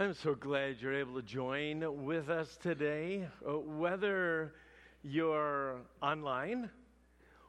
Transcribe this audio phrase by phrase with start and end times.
[0.00, 3.26] I'm so glad you're able to join with us today.
[3.44, 4.54] Uh, whether
[5.02, 6.70] you're online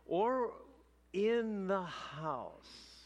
[0.07, 0.54] or
[1.13, 3.05] in the house,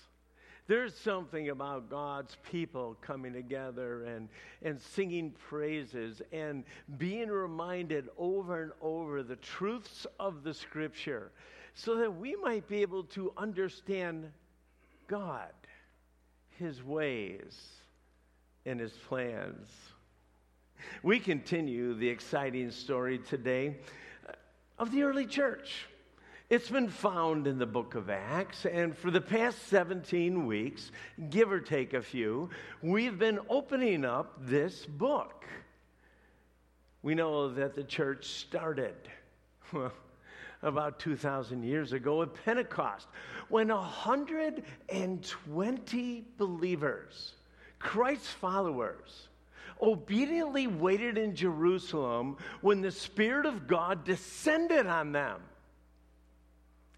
[0.67, 4.29] there's something about God's people coming together and,
[4.61, 6.64] and singing praises and
[6.98, 11.34] being reminded over and over the truths of the Scripture
[11.73, 14.32] so that we might be able to understand
[15.10, 15.52] God,
[16.57, 17.82] His ways
[18.66, 19.70] and his plans.
[21.02, 23.78] We continue the exciting story today
[24.28, 24.33] uh,
[24.79, 25.86] of the early church.
[26.50, 30.92] It's been found in the book of Acts, and for the past 17 weeks,
[31.29, 32.50] give or take a few,
[32.81, 35.45] we've been opening up this book.
[37.02, 38.95] We know that the church started
[39.73, 39.92] well,
[40.61, 43.08] about 2,000 years ago at Pentecost
[43.50, 47.34] when 120 believers
[47.83, 49.28] Christ's followers
[49.81, 55.42] obediently waited in Jerusalem when the Spirit of God descended on them.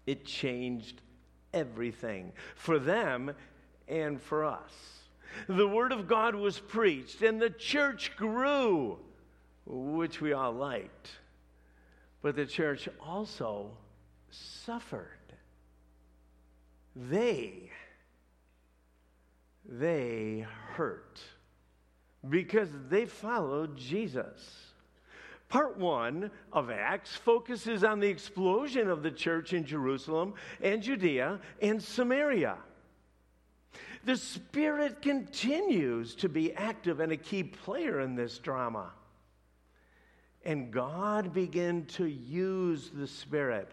[0.06, 1.02] It changed
[1.52, 3.32] everything for them
[3.88, 4.72] and for us.
[5.48, 8.98] The Word of God was preached, and the church grew,
[9.66, 11.10] which we all liked.
[12.22, 13.76] But the church also
[14.30, 15.10] suffered.
[16.94, 17.70] They
[19.68, 21.20] they hurt
[22.28, 24.72] because they followed Jesus.
[25.48, 31.38] Part one of Acts focuses on the explosion of the church in Jerusalem and Judea
[31.62, 32.56] and Samaria.
[34.04, 38.92] The Spirit continues to be active and a key player in this drama.
[40.44, 43.68] And God began to use the Spirit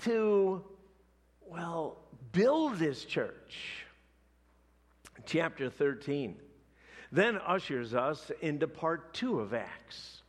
[0.00, 0.64] to,
[1.46, 1.98] well,
[2.32, 3.84] build this church
[5.26, 6.36] chapter 13,
[7.12, 10.22] then ushers us into part two of Acts.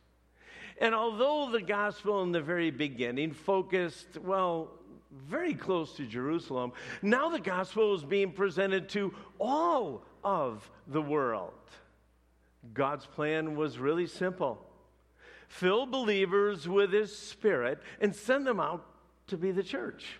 [0.80, 4.70] And although the gospel in the very beginning focused, well,
[5.28, 6.72] very close to Jerusalem,
[7.02, 11.52] now the gospel is being presented to all of the world.
[12.74, 14.66] God's plan was really simple
[15.48, 18.86] fill believers with his spirit and send them out
[19.26, 20.18] to be the church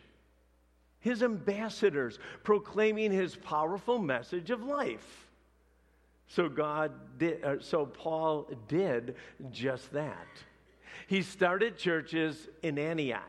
[1.03, 5.29] his ambassadors, proclaiming his powerful message of life.
[6.29, 9.17] So God did, uh, so Paul did
[9.51, 10.29] just that.
[11.09, 13.21] He started churches in Antioch,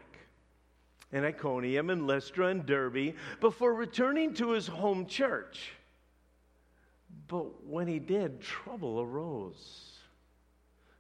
[1.12, 5.74] in Iconium, and Lystra and Derbe before returning to his home church.
[7.28, 9.94] But when he did, trouble arose.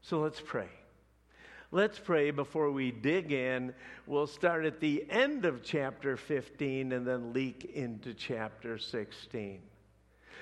[0.01, 0.69] So let's pray.
[1.73, 3.73] Let's pray before we dig in.
[4.05, 9.59] We'll start at the end of chapter 15 and then leak into chapter 16.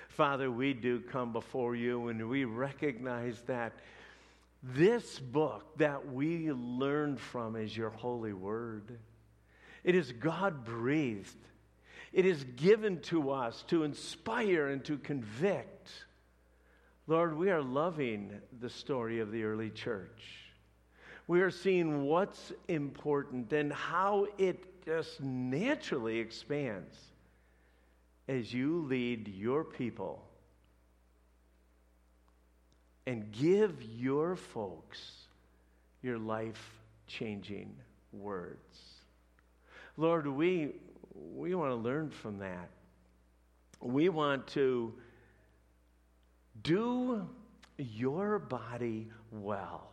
[0.09, 3.72] Father, we do come before you and we recognize that
[4.62, 9.00] this book that we learned from is your holy word.
[9.86, 11.48] It is God breathed,
[12.12, 15.92] it is given to us to inspire and to convict.
[17.08, 20.42] Lord, we are loving the story of the early church
[21.31, 26.94] we are seeing what's important and how it just naturally expands
[28.28, 30.22] as you lead your people
[33.08, 35.00] and give your folks
[36.02, 37.74] your life changing
[38.12, 38.81] words.
[39.96, 40.74] Lord, we,
[41.16, 42.68] we want to learn from that.
[43.80, 44.94] We want to
[46.62, 47.25] do
[47.78, 49.91] your body well.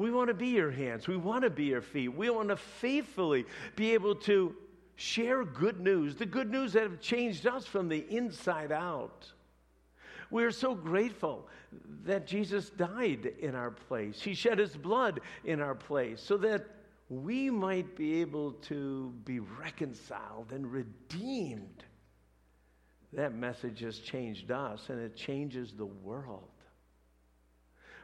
[0.00, 1.06] We want to be your hands.
[1.06, 2.08] We want to be your feet.
[2.08, 3.44] We want to faithfully
[3.76, 4.56] be able to
[4.96, 9.30] share good news, the good news that have changed us from the inside out.
[10.30, 11.46] We are so grateful
[12.04, 14.22] that Jesus died in our place.
[14.22, 16.64] He shed his blood in our place so that
[17.10, 21.84] we might be able to be reconciled and redeemed.
[23.12, 26.49] That message has changed us and it changes the world.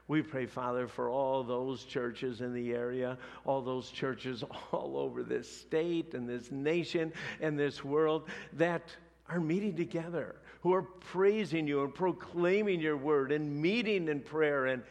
[0.08, 5.22] We pray, Father, for all those churches in the area, all those churches all over
[5.22, 8.82] this state and this nation and this world that
[9.28, 14.66] are meeting together, who are praising you and proclaiming your word and meeting in prayer.
[14.66, 14.82] And,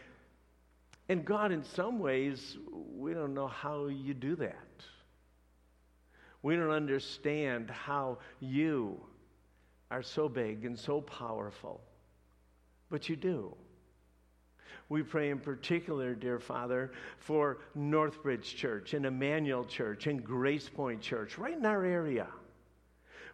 [1.07, 2.57] and God, in some ways,
[2.95, 4.55] we don't know how you do that.
[6.41, 8.99] We don't understand how you
[9.89, 11.81] are so big and so powerful,
[12.89, 13.55] but you do.
[14.89, 21.01] We pray in particular, dear Father, for Northbridge Church and Emmanuel Church and Grace Point
[21.01, 22.27] Church right in our area.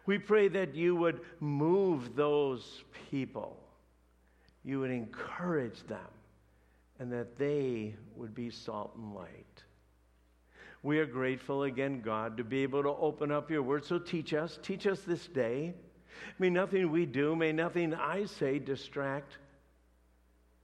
[0.06, 3.62] We pray that you would move those people
[4.64, 5.98] you would encourage them
[6.98, 9.64] and that they would be salt and light.
[10.82, 13.84] We are grateful again, God, to be able to open up your word.
[13.84, 15.74] So teach us, teach us this day.
[16.38, 19.38] May nothing we do, may nothing I say distract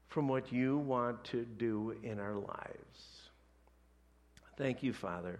[0.08, 3.30] from what you want to do in our lives.
[4.56, 5.38] Thank you, Father.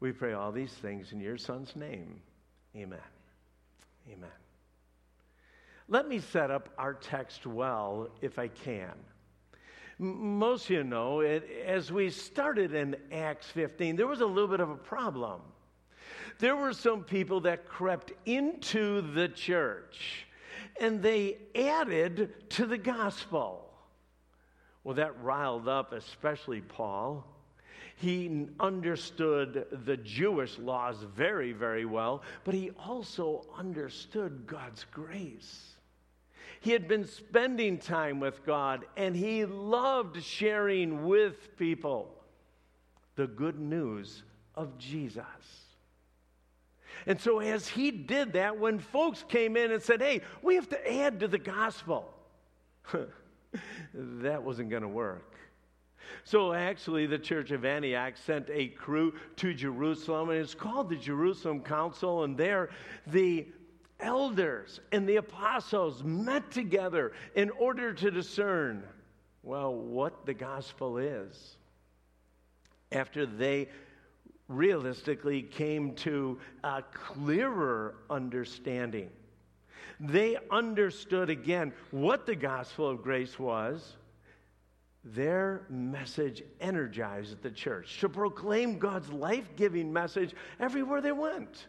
[0.00, 2.20] We pray all these things in your Son's name.
[2.76, 2.98] Amen.
[4.08, 4.30] Amen.
[5.88, 8.92] Let me set up our text well if I can.
[9.98, 14.48] Most of you know, it, as we started in Acts 15, there was a little
[14.48, 15.40] bit of a problem.
[16.38, 20.26] There were some people that crept into the church
[20.80, 23.67] and they added to the gospel.
[24.88, 27.22] Well, that riled up especially Paul.
[27.96, 35.74] He understood the Jewish laws very, very well, but he also understood God's grace.
[36.60, 42.14] He had been spending time with God and he loved sharing with people
[43.14, 44.22] the good news
[44.54, 45.22] of Jesus.
[47.04, 50.70] And so, as he did that, when folks came in and said, Hey, we have
[50.70, 52.10] to add to the gospel,
[53.94, 55.34] that wasn't going to work.
[56.24, 60.96] So, actually, the church of Antioch sent a crew to Jerusalem, and it's called the
[60.96, 62.24] Jerusalem Council.
[62.24, 62.70] And there,
[63.06, 63.46] the
[64.00, 68.82] elders and the apostles met together in order to discern,
[69.42, 71.56] well, what the gospel is.
[72.92, 73.68] After they
[74.48, 79.10] realistically came to a clearer understanding,
[80.00, 83.96] they understood again what the gospel of grace was.
[85.04, 91.68] Their message energized the church to proclaim God's life giving message everywhere they went.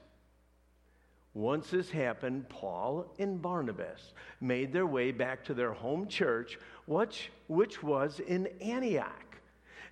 [1.33, 7.31] Once this happened, Paul and Barnabas made their way back to their home church, which,
[7.47, 9.37] which was in Antioch,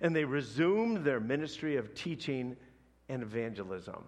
[0.00, 2.56] and they resumed their ministry of teaching
[3.08, 4.04] and evangelism.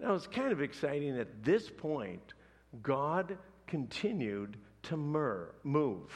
[0.00, 2.34] Now, it's kind of exciting at this point,
[2.82, 3.36] God
[3.66, 6.10] continued to mur- move.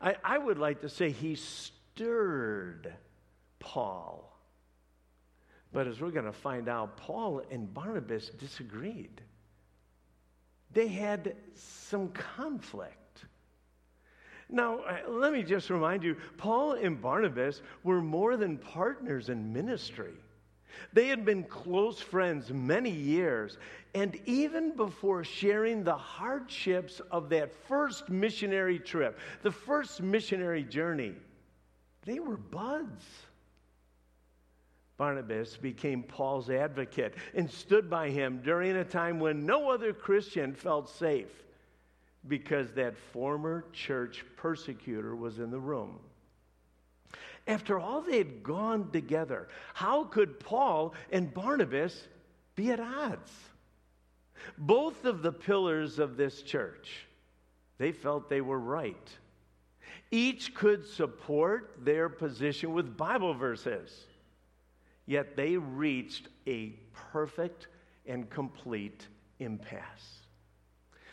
[0.00, 2.92] I, I would like to say he stirred
[3.58, 4.32] Paul
[5.72, 9.22] but as we're going to find out, Paul and Barnabas disagreed.
[10.72, 13.24] They had some conflict.
[14.50, 19.52] Now, uh, let me just remind you Paul and Barnabas were more than partners in
[19.52, 20.12] ministry.
[20.92, 23.56] They had been close friends many years,
[23.94, 31.14] and even before sharing the hardships of that first missionary trip, the first missionary journey,
[32.04, 33.04] they were buds.
[34.96, 40.54] Barnabas became Paul's advocate and stood by him during a time when no other Christian
[40.54, 41.42] felt safe
[42.28, 45.98] because that former church persecutor was in the room.
[47.46, 52.06] After all they had gone together, how could Paul and Barnabas
[52.54, 53.32] be at odds?
[54.58, 57.06] Both of the pillars of this church,
[57.78, 59.08] they felt they were right.
[60.10, 64.06] Each could support their position with Bible verses.
[65.06, 66.74] Yet they reached a
[67.12, 67.68] perfect
[68.06, 69.06] and complete
[69.38, 70.20] impasse.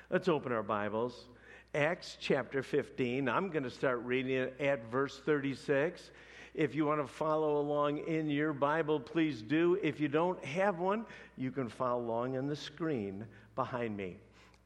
[0.10, 1.28] Let's open our Bibles.
[1.74, 3.30] Acts chapter 15.
[3.30, 6.12] I'm going to start reading it at verse 36.
[6.54, 9.78] If you want to follow along in your Bible, please do.
[9.82, 11.06] If you don't have one,
[11.38, 13.26] you can follow along on the screen
[13.56, 14.18] behind me.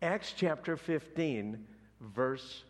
[0.02, 1.66] Acts chapter 15,
[2.02, 2.64] verse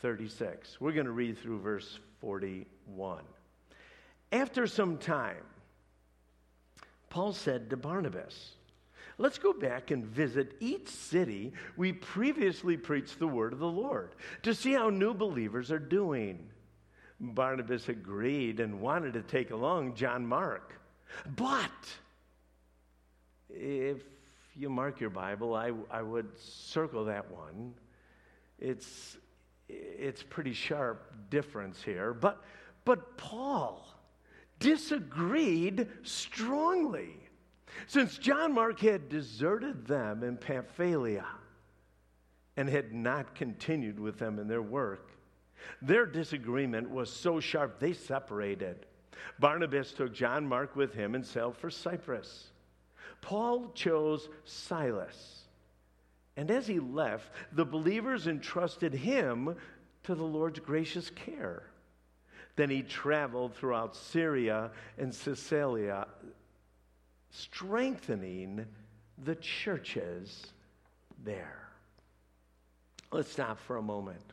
[0.00, 0.80] 36.
[0.80, 3.22] We're going to read through verse 41.
[4.32, 5.44] After some time,
[7.08, 8.52] Paul said to Barnabas,
[9.18, 14.14] Let's go back and visit each city we previously preached the word of the Lord
[14.44, 16.49] to see how new believers are doing.
[17.20, 20.80] Barnabas agreed and wanted to take along John Mark.
[21.36, 21.70] But
[23.50, 23.98] if
[24.56, 27.74] you mark your Bible, I, I would circle that one.
[28.58, 29.18] It's,
[29.68, 32.14] it's pretty sharp difference here.
[32.14, 32.42] But,
[32.84, 33.86] but Paul
[34.58, 37.16] disagreed strongly.
[37.86, 41.26] Since John Mark had deserted them in Pamphylia
[42.56, 45.09] and had not continued with them in their work,
[45.82, 48.86] their disagreement was so sharp they separated.
[49.38, 52.50] Barnabas took John Mark with him and sailed for Cyprus.
[53.20, 55.44] Paul chose Silas.
[56.36, 59.56] And as he left, the believers entrusted him
[60.04, 61.64] to the Lord's gracious care.
[62.56, 66.08] Then he traveled throughout Syria and Cilicia,
[67.30, 68.66] strengthening
[69.24, 70.46] the churches
[71.24, 71.68] there.
[73.12, 74.32] Let's stop for a moment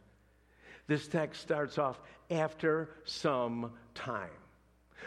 [0.88, 2.00] This text starts off
[2.32, 4.30] after some time.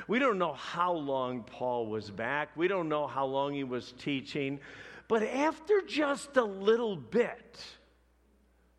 [0.08, 2.50] We don't know how long Paul was back.
[2.56, 4.60] We don't know how long he was teaching.
[5.08, 7.64] But after just a little bit,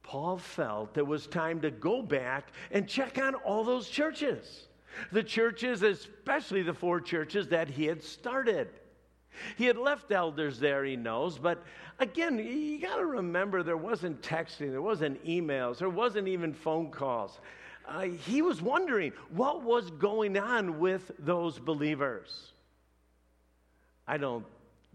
[0.03, 4.67] Paul felt it was time to go back and check on all those churches.
[5.12, 8.70] The churches, especially the four churches that he had started.
[9.57, 11.63] He had left elders there, he knows, but
[12.00, 16.91] again, you got to remember there wasn't texting, there wasn't emails, there wasn't even phone
[16.91, 17.39] calls.
[17.88, 22.53] Uh, he was wondering what was going on with those believers.
[24.07, 24.45] I don't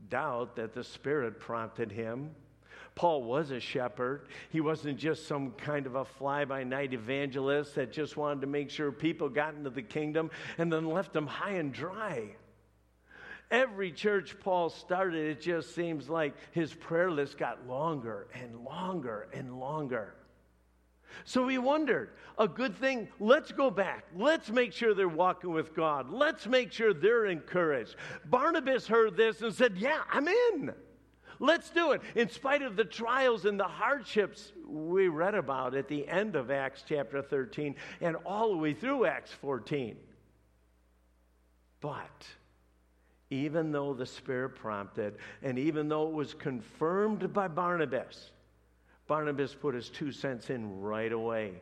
[0.09, 2.31] doubt that the Spirit prompted him.
[2.95, 4.23] Paul was a shepherd.
[4.51, 8.47] He wasn't just some kind of a fly by night evangelist that just wanted to
[8.47, 12.31] make sure people got into the kingdom and then left them high and dry.
[13.51, 19.29] Every church Paul started, it just seems like his prayer list got longer and longer
[19.33, 20.15] and longer.
[21.25, 24.05] So he wondered, a good thing, let's go back.
[24.15, 26.11] Let's make sure they're walking with God.
[26.11, 27.97] Let's make sure they're encouraged.
[28.27, 30.75] Barnabas heard this and said, Yeah, I'm in.
[31.39, 32.01] Let's do it.
[32.15, 36.51] In spite of the trials and the hardships we read about at the end of
[36.51, 39.97] Acts chapter 13 and all the way through Acts 14.
[41.81, 42.27] But
[43.31, 48.31] even though the Spirit prompted, and even though it was confirmed by Barnabas,
[49.07, 51.53] Barnabas put his two cents in right away.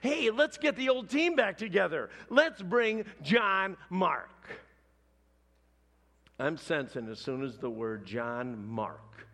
[0.00, 2.10] Hey, let's get the old team back together.
[2.30, 4.30] Let's bring John Mark.
[6.38, 9.26] I'm sensing as soon as the word John Mark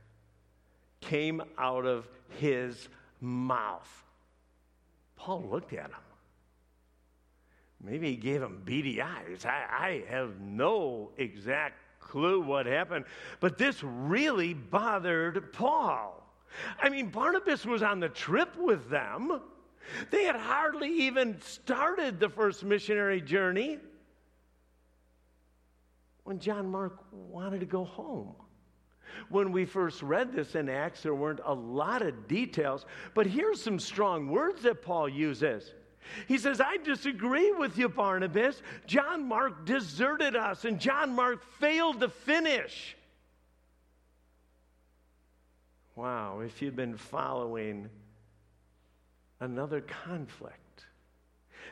[1.00, 2.06] came out of
[2.38, 2.88] his
[3.20, 3.88] mouth,
[5.16, 6.09] Paul looked at him.
[7.82, 9.44] Maybe he gave him beady eyes.
[9.44, 13.06] I, I have no exact clue what happened,
[13.40, 16.16] but this really bothered Paul.
[16.78, 19.40] I mean, Barnabas was on the trip with them.
[20.10, 23.78] They had hardly even started the first missionary journey
[26.24, 28.34] when John Mark wanted to go home.
[29.28, 32.84] When we first read this in Acts, there weren't a lot of details,
[33.14, 35.72] but here's some strong words that Paul uses.
[36.26, 38.62] He says, I disagree with you, Barnabas.
[38.86, 42.96] John Mark deserted us, and John Mark failed to finish.
[45.94, 47.88] Wow, if you've been following
[49.40, 50.56] another conflict.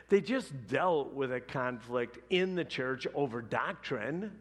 [0.09, 4.31] They just dealt with a conflict in the church over doctrine.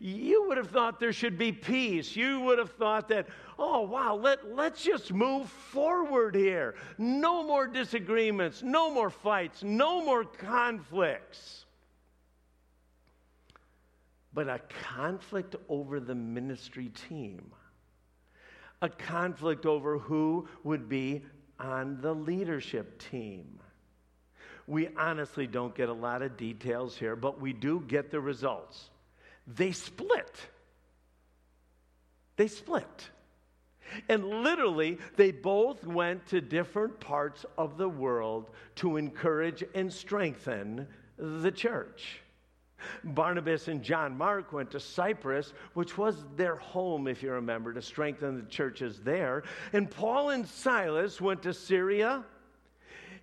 [0.00, 2.14] You would have thought there should be peace.
[2.14, 3.26] You would have thought that,
[3.58, 6.76] oh, wow, let, let's just move forward here.
[6.98, 11.64] No more disagreements, no more fights, no more conflicts.
[14.32, 17.50] But a conflict over the ministry team
[18.82, 21.22] a conflict over who would be
[21.58, 23.58] on the leadership team.
[24.66, 28.90] We honestly don't get a lot of details here, but we do get the results.
[29.48, 30.36] They split.
[32.36, 33.10] They split.
[34.08, 40.86] And literally, they both went to different parts of the world to encourage and strengthen
[41.16, 42.20] the church.
[43.02, 47.82] Barnabas and John Mark went to Cyprus, which was their home, if you remember, to
[47.82, 49.42] strengthen the churches there.
[49.72, 52.24] And Paul and Silas went to Syria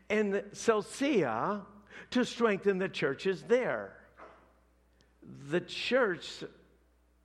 [0.10, 1.62] and Cilicia
[2.12, 3.95] to strengthen the churches there.
[5.50, 6.44] The church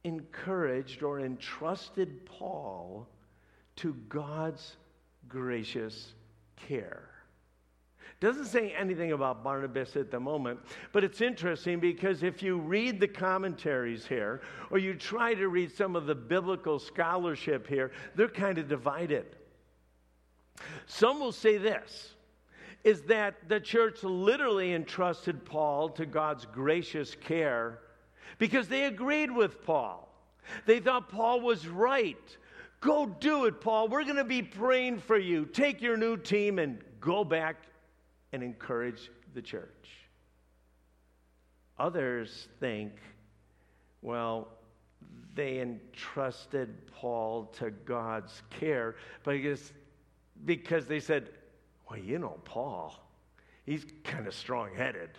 [0.04, 3.09] encouraged or entrusted Paul
[3.76, 4.76] to God's
[5.28, 6.14] gracious
[6.57, 7.09] care.
[8.21, 10.61] Doesn't say anything about Barnabas at the moment,
[10.92, 15.73] but it's interesting because if you read the commentaries here, or you try to read
[15.73, 19.25] some of the biblical scholarship here, they're kind of divided.
[20.87, 22.14] Some will say this
[22.85, 27.78] is that the church literally entrusted Paul to God's gracious care
[28.40, 30.09] because they agreed with Paul.
[30.66, 32.16] They thought Paul was right.
[32.80, 33.87] Go do it, Paul.
[33.87, 35.44] We're going to be praying for you.
[35.44, 37.56] Take your new team and go back
[38.32, 39.68] and encourage the church.
[41.78, 42.92] Others think,
[44.00, 44.49] well,
[45.35, 49.73] they entrusted Paul to God's care because,
[50.47, 51.28] because they said,
[51.88, 52.99] well, you know, Paul,
[53.66, 55.11] he's kind of strong headed.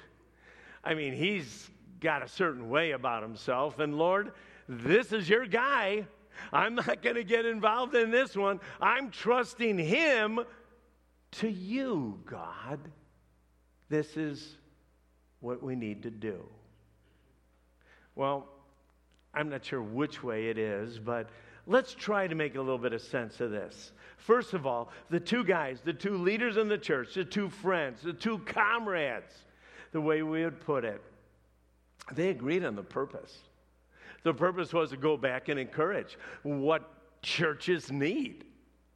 [0.84, 1.70] I mean, he's
[2.02, 3.80] got a certain way about himself.
[3.80, 4.34] And Lord,
[4.68, 6.06] this is your guy.
[6.52, 8.60] I'm not going to get involved in this one.
[8.82, 10.42] I'm trusting him
[11.34, 12.80] to you, God.
[13.90, 14.58] This is
[15.40, 16.44] what we need to do.
[18.16, 18.48] Well,
[19.34, 21.30] I'm not sure which way it is, but
[21.68, 23.92] let's try to make a little bit of sense of this.
[24.18, 28.02] First of all, the two guys, the two leaders in the church, the two friends,
[28.02, 29.34] the two comrades,
[29.92, 31.02] the way we would put it,
[32.12, 33.38] they agreed on the purpose.
[34.24, 38.46] The purpose was to go back and encourage what churches need,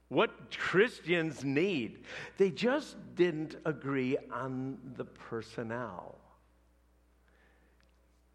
[0.10, 2.04] what Christians need.
[2.38, 6.20] They just didn't agree on the personnel.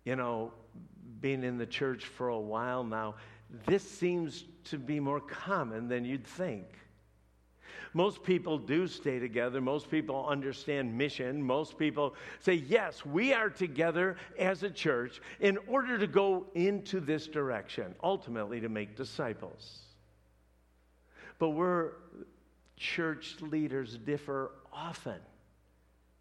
[0.04, 0.52] You know,
[1.20, 3.16] being in the church for a while now,
[3.66, 6.66] this seems to be more common than you'd think.
[7.92, 9.60] Most people do stay together.
[9.60, 11.42] Most people understand mission.
[11.42, 17.00] Most people say, yes, we are together as a church in order to go into
[17.00, 19.80] this direction, ultimately to make disciples.
[21.38, 21.94] But where
[22.76, 25.20] church leaders differ often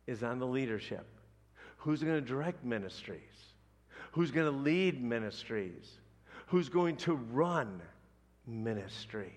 [0.07, 1.05] is on the leadership.
[1.77, 3.21] Who's going to direct ministries?
[4.11, 5.99] Who's going to lead ministries?
[6.47, 7.81] Who's going to run
[8.47, 9.31] ministries?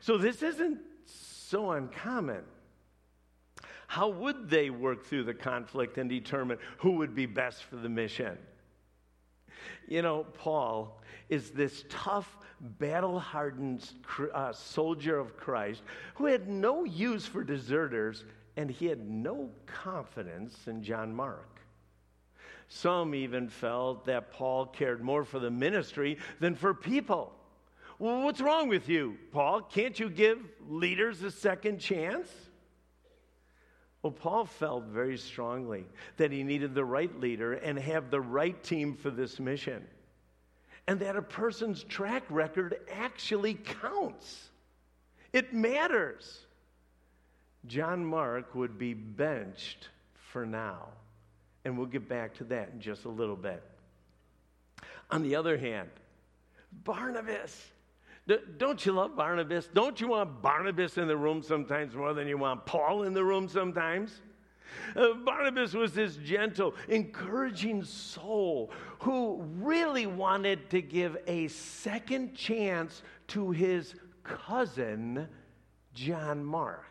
[0.00, 2.42] So this isn't so uncommon.
[3.86, 7.88] How would they work through the conflict and determine who would be best for the
[7.88, 8.38] mission?
[9.86, 13.88] You know, Paul is this tough, battle hardened
[14.32, 15.82] uh, soldier of Christ
[16.14, 18.24] who had no use for deserters
[18.56, 21.60] and he had no confidence in John Mark.
[22.68, 27.32] Some even felt that Paul cared more for the ministry than for people.
[27.98, 29.62] Well, what's wrong with you, Paul?
[29.62, 32.28] Can't you give leaders a second chance?
[34.02, 35.86] Well, Paul felt very strongly
[36.18, 39.86] that he needed the right leader and have the right team for this mission.
[40.86, 44.50] And that a person's track record actually counts.
[45.32, 46.40] It matters.
[47.66, 49.88] John Mark would be benched
[50.32, 50.88] for now.
[51.64, 53.62] And we'll get back to that in just a little bit.
[55.10, 55.88] On the other hand,
[56.84, 57.70] Barnabas
[58.56, 59.68] don't you love Barnabas?
[59.72, 63.24] Don't you want Barnabas in the room sometimes more than you want Paul in the
[63.24, 64.22] room sometimes?
[64.96, 68.70] Uh, Barnabas was this gentle, encouraging soul
[69.00, 75.28] who really wanted to give a second chance to his cousin,
[75.92, 76.86] John Mark.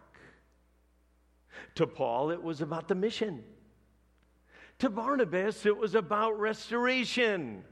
[1.75, 3.43] To Paul, it was about the mission.
[4.79, 7.63] To Barnabas, it was about restoration.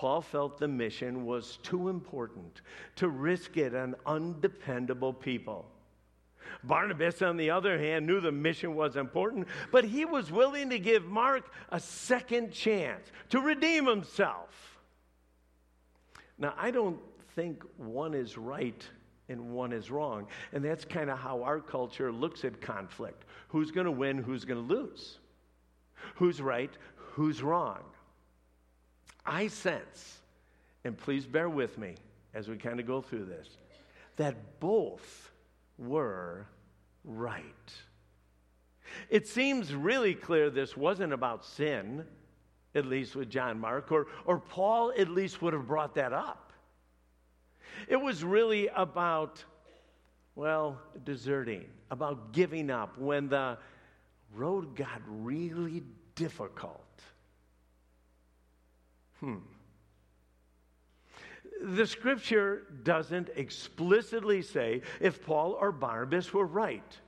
[0.00, 2.62] Paul felt the mission was too important
[2.96, 5.66] to risk it on undependable people.
[6.64, 10.78] Barnabas, on the other hand, knew the mission was important, but he was willing to
[10.78, 14.80] give Mark a second chance to redeem himself.
[16.38, 16.98] Now, I don't
[17.36, 18.82] think one is right
[19.28, 20.28] and one is wrong.
[20.54, 24.46] And that's kind of how our culture looks at conflict who's going to win, who's
[24.46, 25.18] going to lose,
[26.14, 27.80] who's right, who's wrong.
[29.24, 30.18] I sense,
[30.84, 31.94] and please bear with me
[32.34, 33.48] as we kind of go through this,
[34.16, 35.30] that both
[35.78, 36.46] were
[37.04, 37.44] right.
[39.08, 42.04] It seems really clear this wasn't about sin,
[42.74, 46.52] at least with John Mark, or, or Paul at least would have brought that up.
[47.88, 49.42] It was really about,
[50.34, 53.58] well, deserting, about giving up when the
[54.34, 55.82] road got really
[56.14, 56.84] difficult.
[59.20, 59.36] Hmm.
[61.62, 66.98] The scripture doesn't explicitly say if Paul or Barnabas were right.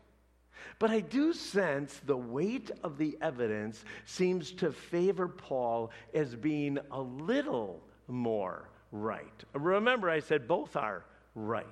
[0.79, 6.79] But I do sense the weight of the evidence seems to favor Paul as being
[6.91, 9.45] a little more right.
[9.55, 11.67] Remember, I said both are right.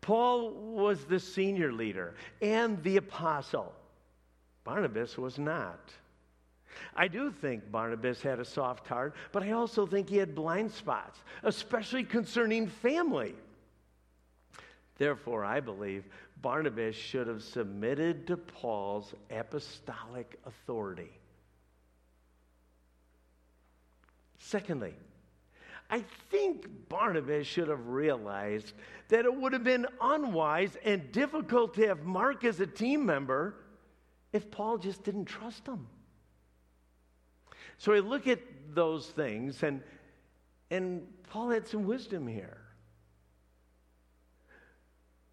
[0.00, 3.72] Paul was the senior leader and the apostle,
[4.64, 5.92] Barnabas was not.
[6.94, 10.70] I do think Barnabas had a soft heart, but I also think he had blind
[10.70, 13.34] spots, especially concerning family.
[14.96, 16.04] Therefore, I believe
[16.40, 21.10] Barnabas should have submitted to Paul's apostolic authority.
[24.38, 24.94] Secondly,
[25.90, 28.72] I think Barnabas should have realized
[29.08, 33.54] that it would have been unwise and difficult to have Mark as a team member
[34.32, 35.86] if Paul just didn't trust him.
[37.78, 38.40] So I look at
[38.74, 39.82] those things, and,
[40.70, 42.58] and Paul had some wisdom here.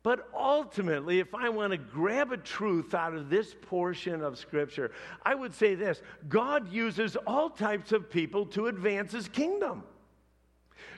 [0.04, 4.92] But ultimately, if I want to grab a truth out of this portion of Scripture,
[5.24, 9.84] I would say this God uses all types of people to advance his kingdom.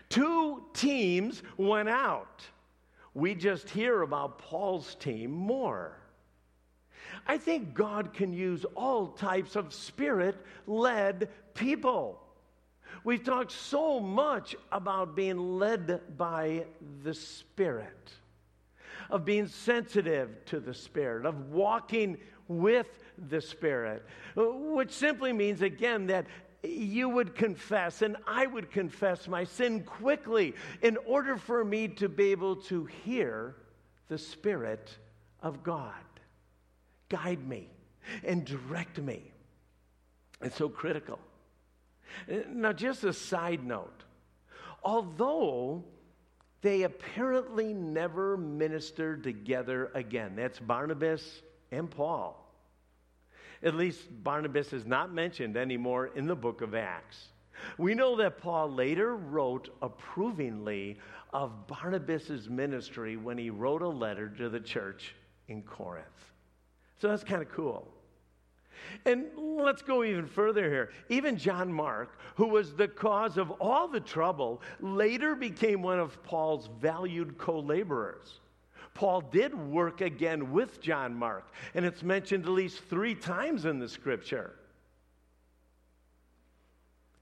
[0.07, 2.43] Two teams went out.
[3.13, 5.97] We just hear about Paul's team more.
[7.27, 10.35] I think God can use all types of spirit
[10.67, 12.23] led people.
[13.03, 16.65] We've talked so much about being led by
[17.03, 18.11] the Spirit,
[19.09, 22.87] of being sensitive to the Spirit, of walking with
[23.29, 26.27] the Spirit, which simply means, again, that
[26.63, 32.07] you would confess and I would confess my sin quickly in order for me to
[32.07, 33.55] be able to hear
[34.07, 34.97] the Spirit
[35.41, 35.93] of God
[37.09, 37.69] guide me
[38.23, 39.23] and direct me.
[40.41, 41.19] It's so critical.
[42.49, 44.03] Now, just a side note
[44.83, 45.83] although
[46.61, 52.39] they apparently never ministered together again, that's Barnabas and Paul.
[53.61, 57.29] At least Barnabas is not mentioned anymore in the book of Acts.
[57.77, 60.99] We know that Paul later wrote approvingly
[61.31, 65.15] of Barnabas' ministry when he wrote a letter to the church
[65.47, 66.32] in Corinth.
[67.03, 67.85] So that's kind of cool.
[69.03, 70.91] And let's go even further here.
[71.09, 76.23] Even John Mark, who was the cause of all the trouble, later became one of
[76.23, 78.39] Paul's valued co laborers.
[78.93, 83.79] Paul did work again with John Mark, and it's mentioned at least three times in
[83.79, 84.53] the scripture.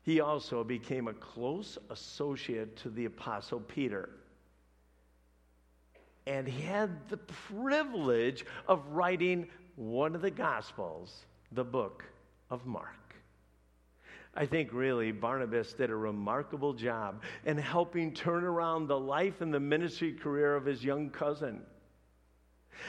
[0.03, 4.09] He also became a close associate to the Apostle Peter.
[6.27, 9.47] And he had the privilege of writing
[9.81, 12.05] one of the Gospels, the book
[12.51, 13.15] of Mark.
[14.35, 19.51] I think really Barnabas did a remarkable job in helping turn around the life and
[19.51, 21.63] the ministry career of his young cousin.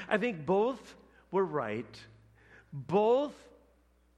[0.07, 0.94] I think both
[1.31, 1.98] were right,
[2.74, 3.35] both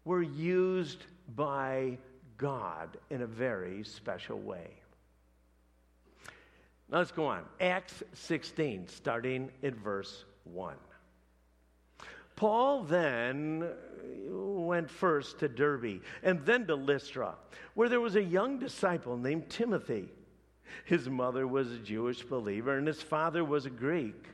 [0.04, 1.04] were used
[1.36, 1.96] by
[2.36, 4.68] God in a very special way.
[6.90, 7.44] Now let's go on.
[7.60, 10.74] Acts 16, starting at verse 1.
[12.36, 13.68] Paul then
[14.28, 17.34] went first to Derbe and then to Lystra,
[17.74, 20.08] where there was a young disciple named Timothy.
[20.84, 24.26] His mother was a Jewish believer and his father was a Greek.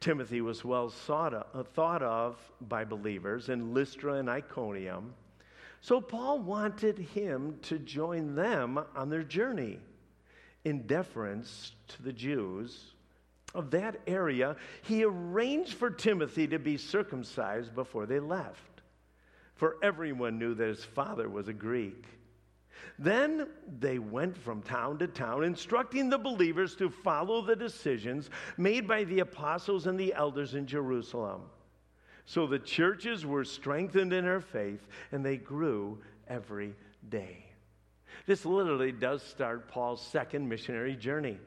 [0.00, 5.14] Timothy was well of, uh, thought of by believers in Lystra and Iconium.
[5.80, 9.78] So Paul wanted him to join them on their journey
[10.64, 12.93] in deference to the Jews
[13.54, 18.82] of that area, he arranged for Timothy to be circumcised before they left.
[19.54, 22.04] For everyone knew that his father was a Greek.
[22.98, 23.48] Then
[23.80, 29.04] they went from town to town, instructing the believers to follow the decisions made by
[29.04, 31.42] the apostles and the elders in Jerusalem.
[32.26, 36.74] So the churches were strengthened in their faith, and they grew every
[37.08, 37.44] day.
[38.26, 41.38] This literally does start Paul's second missionary journey.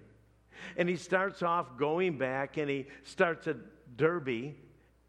[0.78, 3.58] And he starts off going back and he starts at
[3.98, 4.54] Derbe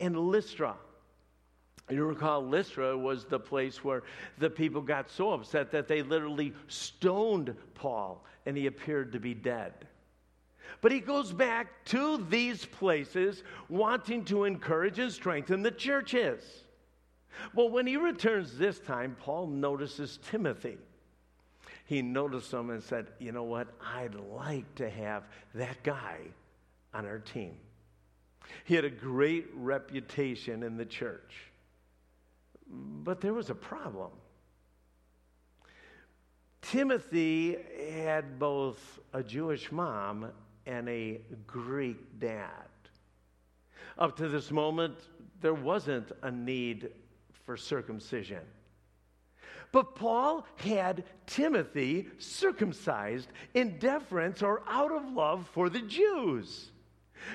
[0.00, 0.74] and Lystra.
[1.90, 4.02] You recall Lystra was the place where
[4.38, 9.34] the people got so upset that they literally stoned Paul and he appeared to be
[9.34, 9.72] dead.
[10.80, 16.42] But he goes back to these places wanting to encourage and strengthen the churches.
[17.54, 20.76] Well, when he returns this time, Paul notices Timothy
[21.88, 23.68] he noticed them and said, You know what?
[23.82, 25.22] I'd like to have
[25.54, 26.18] that guy
[26.92, 27.56] on our team.
[28.64, 31.50] He had a great reputation in the church.
[32.70, 34.10] But there was a problem.
[36.60, 37.56] Timothy
[38.04, 40.30] had both a Jewish mom
[40.66, 42.68] and a Greek dad.
[43.96, 44.94] Up to this moment,
[45.40, 46.90] there wasn't a need
[47.46, 48.42] for circumcision.
[49.72, 56.70] But Paul had Timothy circumcised in deference or out of love for the Jews.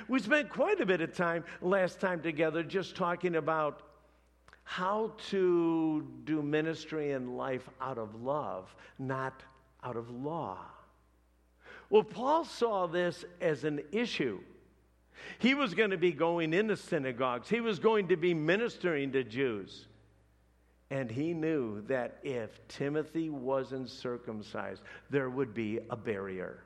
[0.08, 3.84] We spent quite a bit of time last time together just talking about
[4.64, 9.44] how to do ministry and life out of love, not
[9.84, 10.58] out of law.
[11.90, 14.40] Well, Paul saw this as an issue.
[15.38, 19.24] He was going to be going into synagogues, he was going to be ministering to
[19.24, 19.86] Jews.
[20.94, 26.64] And he knew that if Timothy wasn't circumcised, there would be a barrier.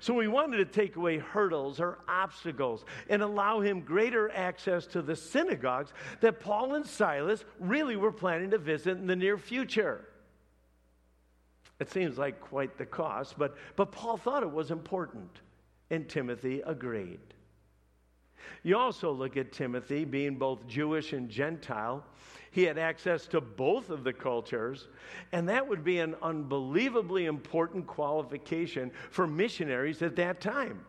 [0.00, 5.00] So we wanted to take away hurdles or obstacles and allow him greater access to
[5.00, 10.06] the synagogues that Paul and Silas really were planning to visit in the near future.
[11.78, 15.40] It seems like quite the cost, but, but Paul thought it was important,
[15.88, 17.20] and Timothy agreed.
[18.62, 22.04] You also look at Timothy being both Jewish and Gentile.
[22.50, 24.88] He had access to both of the cultures,
[25.32, 30.84] and that would be an unbelievably important qualification for missionaries at that time.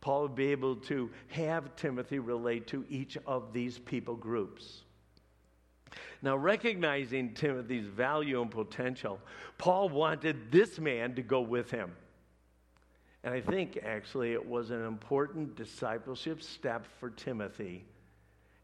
[0.00, 4.82] Paul would be able to have Timothy relate to each of these people groups.
[6.22, 9.20] Now, recognizing Timothy's value and potential,
[9.58, 11.92] Paul wanted this man to go with him.
[13.22, 17.84] And I think actually it was an important discipleship step for Timothy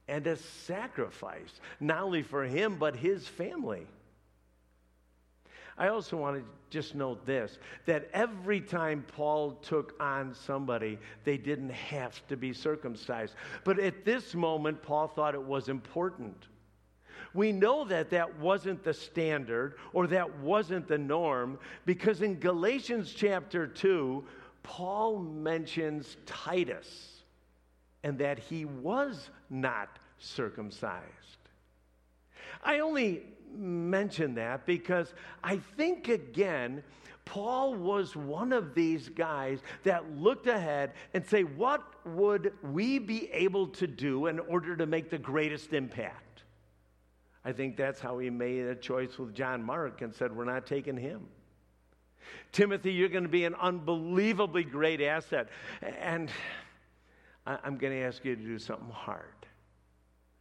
[0.08, 3.86] and a sacrifice, not only for him, but his family.
[5.78, 11.36] I also want to just note this that every time Paul took on somebody, they
[11.36, 13.34] didn't have to be circumcised.
[13.64, 16.46] But at this moment, Paul thought it was important.
[17.34, 23.12] We know that that wasn't the standard or that wasn't the norm because in Galatians
[23.12, 24.24] chapter 2,
[24.66, 27.22] Paul mentions Titus
[28.02, 31.04] and that he was not circumcised.
[32.64, 33.22] I only
[33.56, 36.82] mention that because I think, again,
[37.24, 43.30] Paul was one of these guys that looked ahead and say, what would we be
[43.30, 46.42] able to do in order to make the greatest impact?
[47.44, 50.66] I think that's how he made a choice with John Mark and said, we're not
[50.66, 51.28] taking him.
[52.52, 55.48] Timothy, you're going to be an unbelievably great asset.
[55.82, 56.30] And
[57.46, 59.46] I'm going to ask you to do something hard.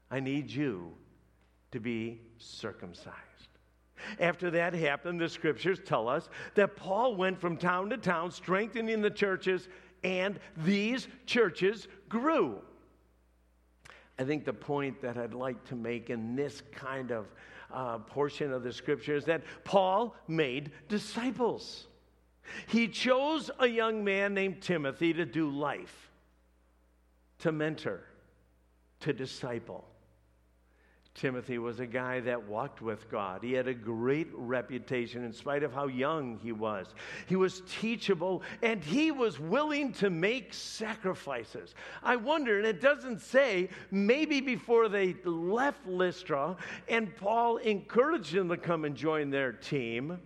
[0.09, 0.93] I need you
[1.71, 3.15] to be circumcised.
[4.19, 9.01] After that happened, the scriptures tell us that Paul went from town to town, strengthening
[9.01, 9.67] the churches,
[10.03, 12.61] and these churches grew.
[14.17, 17.27] I think the point that I'd like to make in this kind of
[17.73, 21.87] uh, portion of the scripture is that Paul made disciples.
[22.67, 26.11] He chose a young man named Timothy to do life,
[27.39, 28.03] to mentor,
[29.01, 29.85] to disciple.
[31.15, 33.41] Timothy was a guy that walked with God.
[33.41, 36.93] He had a great reputation in spite of how young he was.
[37.27, 41.73] He was teachable and he was willing to make sacrifices.
[42.03, 46.57] I wonder, and it doesn't say, maybe before they left Lystra
[46.89, 50.19] and Paul encouraged them to come and join their team.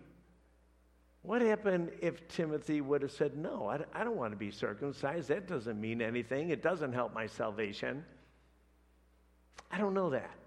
[1.22, 5.28] What happened if Timothy would have said, No, I, I don't want to be circumcised.
[5.28, 6.50] That doesn't mean anything.
[6.50, 8.04] It doesn't help my salvation.
[9.72, 10.39] I don't know that.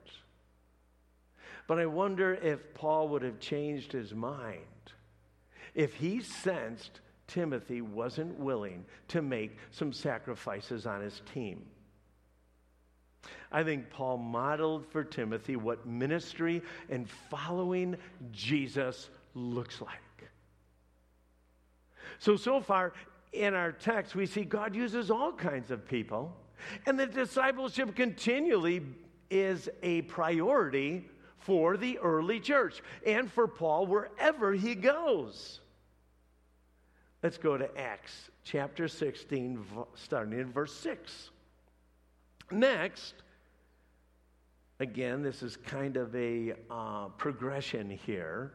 [1.66, 4.61] But I wonder if Paul would have changed his mind
[5.75, 11.64] if he sensed Timothy wasn't willing to make some sacrifices on his team.
[13.51, 17.96] I think Paul modeled for Timothy what ministry and following
[18.33, 19.98] Jesus looks like.
[22.18, 22.92] So, so far
[23.33, 26.37] in our text, we see God uses all kinds of people,
[26.87, 28.83] and the discipleship continually
[29.31, 31.05] is a priority
[31.44, 35.61] for the early church and for Paul wherever he goes.
[37.22, 41.31] Let's go to Acts chapter 16, starting in verse 6.
[42.50, 43.14] Next,
[44.81, 48.52] again, this is kind of a uh, progression here.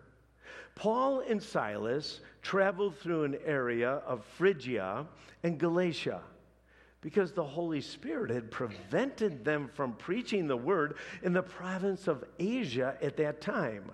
[0.75, 5.07] Paul and Silas traveled through an area of Phrygia
[5.43, 6.21] and Galatia
[7.07, 12.25] because the Holy Spirit had prevented them from preaching the word in the province of
[12.37, 13.89] Asia at that time.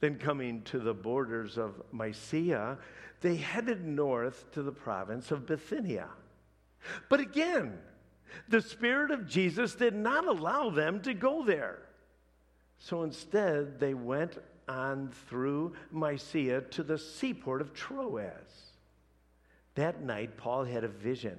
[0.00, 2.78] Then, coming to the borders of Mysia,
[3.20, 6.08] they headed north to the province of Bithynia.
[7.10, 7.76] But again,
[8.48, 11.80] the Spirit of Jesus did not allow them to go there.
[12.78, 18.72] So instead, they went on through Mysia to the seaport of Troas.
[19.74, 21.38] That night, Paul had a vision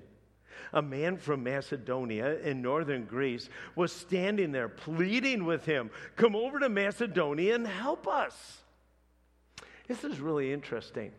[0.74, 6.60] a man from Macedonia in northern Greece, was standing there pleading with him, Come over
[6.60, 8.60] to Macedonia and help us.
[9.88, 11.12] This is really interesting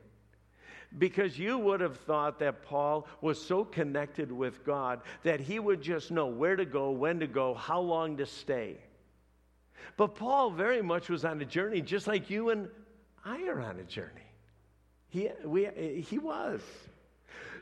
[0.99, 5.81] because you would have thought that Paul was so connected with God that he would
[5.81, 8.79] just know where to go, when to go, how long to stay.
[9.97, 12.69] But Paul very much was on a journey, just like you and
[13.25, 14.21] I are on a journey.
[15.09, 15.69] He, we,
[16.09, 16.61] he was.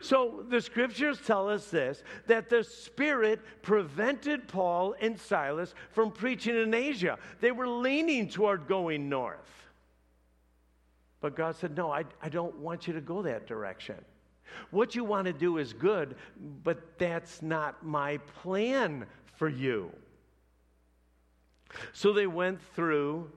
[0.01, 6.57] So the scriptures tell us this that the Spirit prevented Paul and Silas from preaching
[6.57, 7.19] in Asia.
[7.41, 9.67] They were leaning toward going north.
[11.21, 13.97] But God said, No, I, I don't want you to go that direction.
[14.71, 16.17] What you want to do is good,
[16.65, 19.07] but that's not my plan
[19.37, 19.91] for you.
[21.93, 23.31] So they went through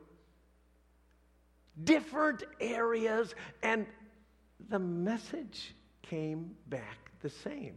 [1.83, 3.85] different areas, and
[4.69, 7.75] the message came back the same.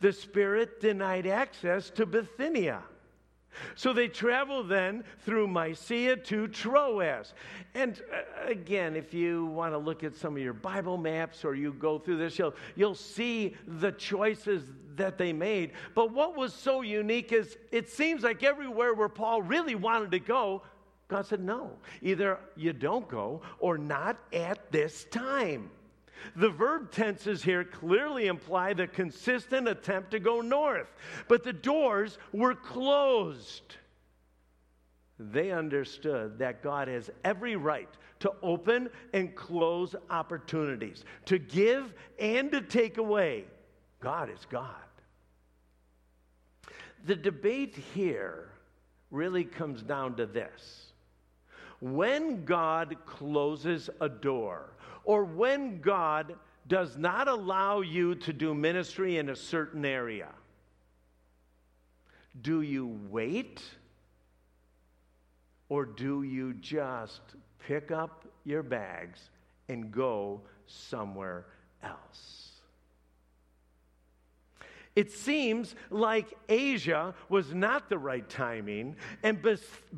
[0.00, 2.82] The Spirit denied access to Bithynia.
[3.74, 7.34] So they travel then through Mysia to Troas.
[7.74, 11.54] And uh, again, if you want to look at some of your Bible maps or
[11.54, 14.62] you go through this, you'll, you'll see the choices
[14.96, 15.72] that they made.
[15.94, 20.18] But what was so unique is it seems like everywhere where Paul really wanted to
[20.18, 20.62] go,
[21.08, 21.72] God said, no.
[22.00, 25.70] Either you don't go or not at this time.
[26.36, 30.88] The verb tenses here clearly imply the consistent attempt to go north,
[31.28, 33.76] but the doors were closed.
[35.18, 37.88] They understood that God has every right
[38.20, 43.44] to open and close opportunities, to give and to take away.
[44.00, 44.74] God is God.
[47.04, 48.48] The debate here
[49.10, 50.92] really comes down to this.
[51.80, 54.70] When God closes a door,
[55.04, 56.36] or when God
[56.66, 60.28] does not allow you to do ministry in a certain area,
[62.40, 63.62] do you wait
[65.68, 67.20] or do you just
[67.66, 69.30] pick up your bags
[69.68, 71.46] and go somewhere
[71.82, 72.52] else?
[74.94, 79.40] It seems like Asia was not the right timing, and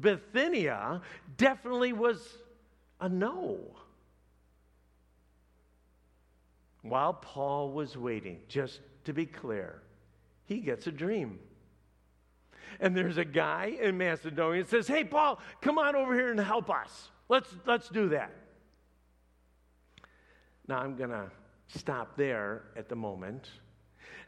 [0.01, 1.03] Bithynia
[1.37, 2.39] definitely was
[3.01, 3.59] a no.
[6.85, 9.81] While Paul was waiting, just to be clear,
[10.45, 11.39] he gets a dream.
[12.79, 16.39] And there's a guy in Macedonia that says, Hey, Paul, come on over here and
[16.39, 17.11] help us.
[17.31, 18.33] Let's, let's do that.
[20.69, 21.31] Now, I'm going to
[21.69, 23.49] stop there at the moment.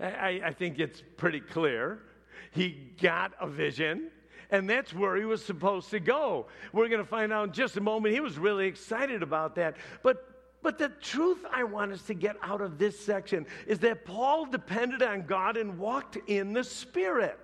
[0.00, 1.98] I, I think it's pretty clear.
[2.52, 4.10] He got a vision,
[4.50, 6.46] and that's where he was supposed to go.
[6.72, 8.14] We're going to find out in just a moment.
[8.14, 9.76] He was really excited about that.
[10.02, 10.35] But
[10.66, 14.46] but the truth I want us to get out of this section is that Paul
[14.46, 17.38] depended on God and walked in the Spirit.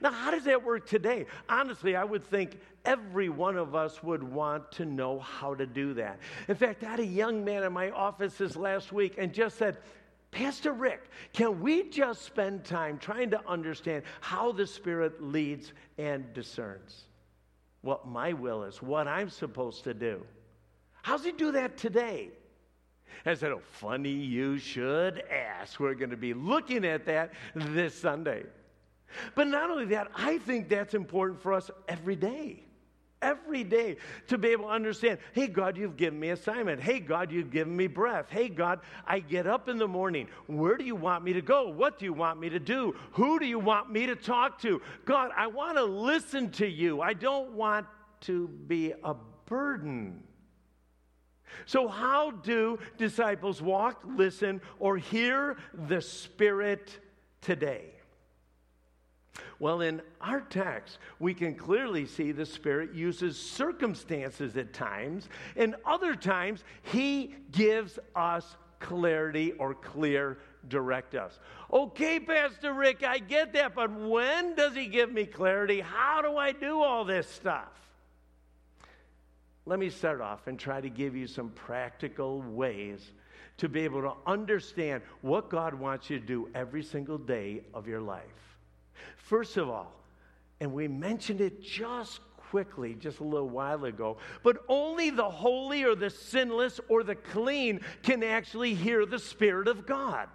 [0.00, 1.26] Now, how does that work today?
[1.50, 5.92] Honestly, I would think every one of us would want to know how to do
[5.92, 6.20] that.
[6.48, 9.58] In fact, I had a young man in my office this last week and just
[9.58, 9.76] said,
[10.30, 16.32] Pastor Rick, can we just spend time trying to understand how the Spirit leads and
[16.32, 17.02] discerns?
[17.82, 20.24] What my will is, what I'm supposed to do.
[21.02, 22.30] How's he do that today?
[23.26, 25.78] I said, Oh, funny you should ask.
[25.78, 28.44] We're going to be looking at that this Sunday.
[29.34, 32.64] But not only that, I think that's important for us every day.
[33.20, 36.80] Every day to be able to understand, hey, God, you've given me assignment.
[36.80, 38.26] Hey, God, you've given me breath.
[38.28, 40.26] Hey, God, I get up in the morning.
[40.48, 41.68] Where do you want me to go?
[41.68, 42.96] What do you want me to do?
[43.12, 44.82] Who do you want me to talk to?
[45.04, 47.00] God, I want to listen to you.
[47.00, 47.86] I don't want
[48.22, 49.14] to be a
[49.46, 50.24] burden.
[51.66, 55.56] So, how do disciples walk, listen, or hear
[55.88, 56.98] the Spirit
[57.40, 57.90] today?
[59.58, 65.76] Well, in our text, we can clearly see the Spirit uses circumstances at times, and
[65.86, 70.38] other times, He gives us clarity or clear
[70.68, 71.38] directives.
[71.72, 75.80] Okay, Pastor Rick, I get that, but when does He give me clarity?
[75.80, 77.70] How do I do all this stuff?
[79.64, 83.12] Let me start off and try to give you some practical ways
[83.58, 87.86] to be able to understand what God wants you to do every single day of
[87.86, 88.22] your life.
[89.16, 89.92] First of all,
[90.60, 95.84] and we mentioned it just quickly just a little while ago, but only the holy
[95.84, 100.28] or the sinless or the clean can actually hear the Spirit of God.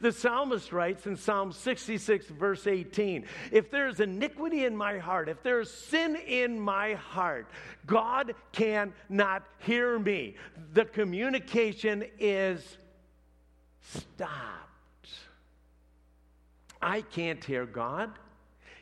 [0.00, 5.28] The psalmist writes in Psalm 66, verse 18 If there is iniquity in my heart,
[5.28, 7.48] if there is sin in my heart,
[7.86, 10.36] God cannot hear me.
[10.72, 12.78] The communication is
[13.80, 15.08] stopped.
[16.80, 18.10] I can't hear God.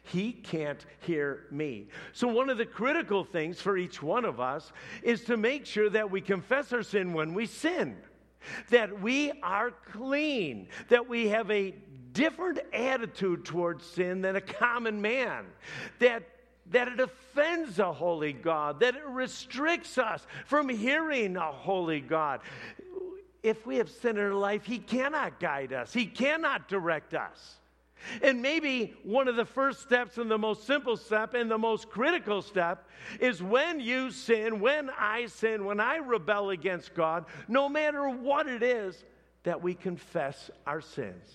[0.03, 1.89] He can't hear me.
[2.13, 4.71] So, one of the critical things for each one of us
[5.03, 7.97] is to make sure that we confess our sin when we sin
[8.71, 11.75] that we are clean, that we have a
[12.13, 15.47] different attitude towards sin than a common man,
[15.99, 16.23] that
[16.71, 22.41] that it offends a holy God, that it restricts us from hearing a holy God.
[23.43, 27.57] If we have sin in our life, He cannot guide us, He cannot direct us.
[28.23, 31.91] And maybe one of the first steps and the most simple step and the most
[31.91, 32.89] critical step
[33.21, 38.47] is when you sin, when I sin, when I rebel against God, no matter what
[38.47, 39.05] it is,
[39.45, 41.35] that we confess our sins.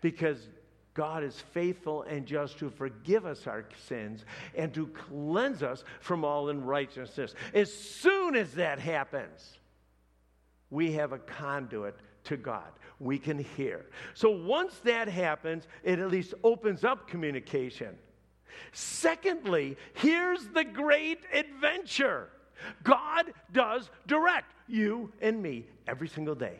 [0.00, 0.48] Because
[0.96, 4.24] God is faithful and just to forgive us our sins
[4.54, 7.34] and to cleanse us from all unrighteousness.
[7.52, 9.58] As soon as that happens,
[10.70, 11.96] we have a conduit
[12.26, 13.86] to God we can hear.
[14.14, 17.96] So once that happens, it at least opens up communication.
[18.72, 22.30] Secondly, here's the great adventure
[22.82, 26.58] God does direct you and me every single day.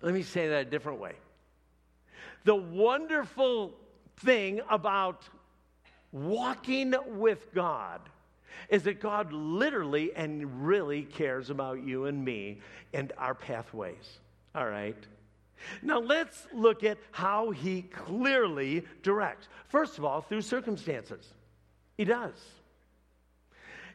[0.00, 1.12] Let me say that a different way.
[2.44, 3.74] The wonderful
[4.18, 5.28] thing about
[6.12, 8.00] walking with God
[8.68, 12.60] is that God literally and really cares about you and me
[12.92, 14.18] and our pathways.
[14.54, 14.96] All right?
[15.82, 19.48] Now let's look at how he clearly directs.
[19.68, 21.26] First of all, through circumstances.
[21.96, 22.34] He does.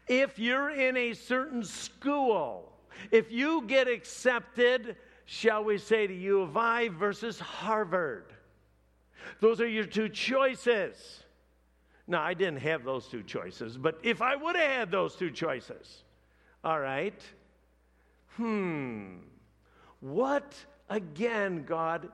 [0.08, 2.74] If you're in a certain school,
[3.12, 4.96] if you get accepted,
[5.26, 8.26] shall we say, to U of I versus Harvard,
[9.40, 11.24] those are your two choices.
[12.12, 15.32] Now, I didn't have those two choices, but if I would have had those two
[15.32, 16.04] choices,
[16.62, 17.18] all right,
[18.36, 19.20] hmm,
[20.02, 20.54] what
[20.90, 22.10] again, God,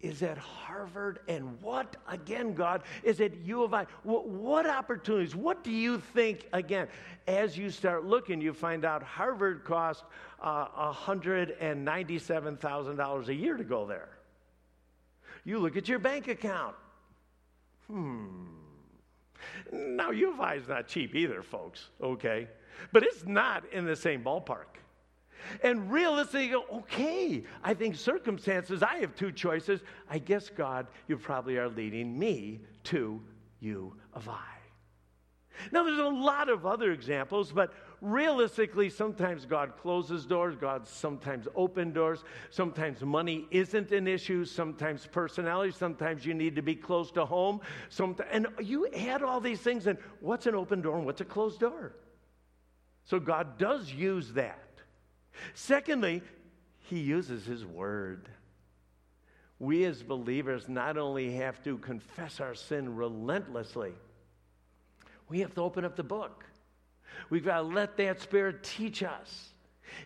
[0.00, 3.86] is at Harvard, and what again, God, is at U of I?
[4.02, 5.36] What, what, opportunities?
[5.36, 6.88] What do you think again?
[7.28, 10.02] As you start looking, you find out Harvard cost
[10.42, 14.08] uh, $197,000 a year to go there.
[15.44, 16.74] You look at your bank account.
[17.86, 18.63] Hmm.
[19.72, 22.48] Now, U of I is not cheap either, folks, okay?
[22.92, 24.78] But it's not in the same ballpark.
[25.62, 29.80] And realistically, go, okay, I think circumstances, I have two choices.
[30.08, 33.20] I guess, God, you probably are leading me to
[33.60, 34.40] U of I.
[35.70, 37.72] Now, there's a lot of other examples, but
[38.04, 42.22] realistically, sometimes God closes doors, God sometimes open doors.
[42.50, 47.60] Sometimes money isn't an issue, sometimes personality, sometimes you need to be close to home.
[47.88, 51.24] Sometimes, and you add all these things, and what's an open door and what's a
[51.24, 51.94] closed door?
[53.04, 54.60] So God does use that.
[55.54, 56.22] Secondly,
[56.78, 58.28] he uses his word.
[59.58, 63.92] We as believers not only have to confess our sin relentlessly,
[65.28, 66.44] we have to open up the book.
[67.30, 69.50] We've got to let that Spirit teach us.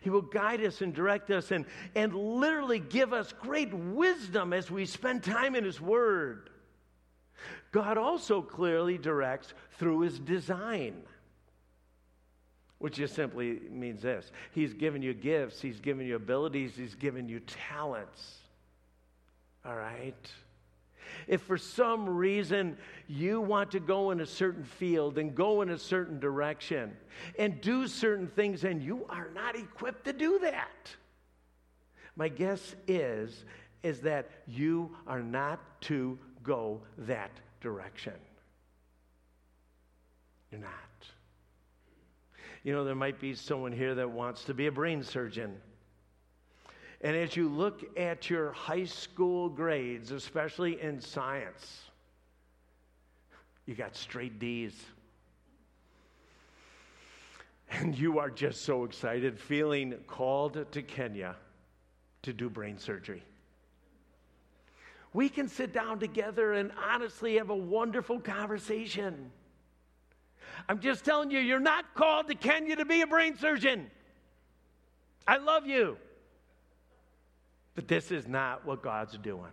[0.00, 4.70] He will guide us and direct us and, and literally give us great wisdom as
[4.70, 6.50] we spend time in His Word.
[7.72, 11.02] God also clearly directs through His design
[12.78, 17.28] which just simply means this He's given you gifts, He's given you abilities, He's given
[17.28, 18.36] you talents.
[19.64, 20.14] All right?
[21.26, 25.70] If for some reason you want to go in a certain field and go in
[25.70, 26.96] a certain direction
[27.38, 30.94] and do certain things and you are not equipped to do that,
[32.16, 33.44] my guess is
[33.82, 37.30] is that you are not to go that
[37.60, 38.14] direction.
[40.50, 40.70] You're not.
[42.64, 45.56] You know, there might be someone here that wants to be a brain surgeon.
[47.00, 51.82] And as you look at your high school grades, especially in science,
[53.66, 54.74] you got straight D's.
[57.70, 61.36] And you are just so excited, feeling called to Kenya
[62.22, 63.22] to do brain surgery.
[65.12, 69.30] We can sit down together and honestly have a wonderful conversation.
[70.68, 73.90] I'm just telling you, you're not called to Kenya to be a brain surgeon.
[75.26, 75.96] I love you.
[77.78, 79.52] But this is not what God's doing.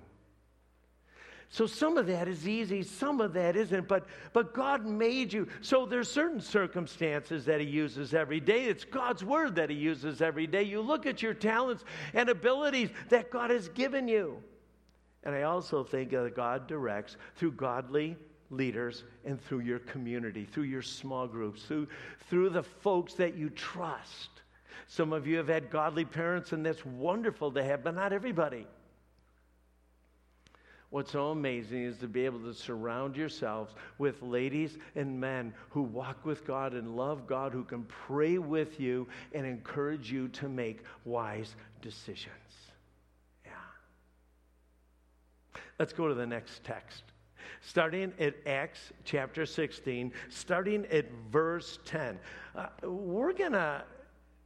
[1.49, 5.47] So some of that is easy, some of that isn't, but but God made you.
[5.61, 8.65] So there's certain circumstances that he uses every day.
[8.65, 10.63] It's God's word that he uses every day.
[10.63, 11.83] You look at your talents
[12.15, 14.41] and abilities that God has given you.
[15.23, 18.17] And I also think that God directs through godly
[18.49, 21.89] leaders and through your community, through your small groups, through,
[22.27, 24.29] through the folks that you trust.
[24.87, 28.67] Some of you have had godly parents, and that's wonderful to have, but not everybody.
[30.91, 35.81] What's so amazing is to be able to surround yourselves with ladies and men who
[35.81, 40.47] walk with God and love God, who can pray with you and encourage you to
[40.47, 42.29] make wise decisions.
[43.45, 43.51] Yeah.
[45.79, 47.03] Let's go to the next text
[47.61, 52.19] starting at Acts chapter 16, starting at verse 10.
[52.55, 53.83] Uh, we're going to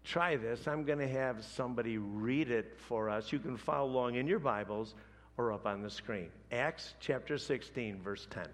[0.03, 0.67] try this.
[0.67, 3.31] I'm going to have somebody read it for us.
[3.31, 4.95] You can follow along in your Bibles
[5.37, 6.29] or up on the screen.
[6.51, 8.45] Acts chapter 16, verse 10.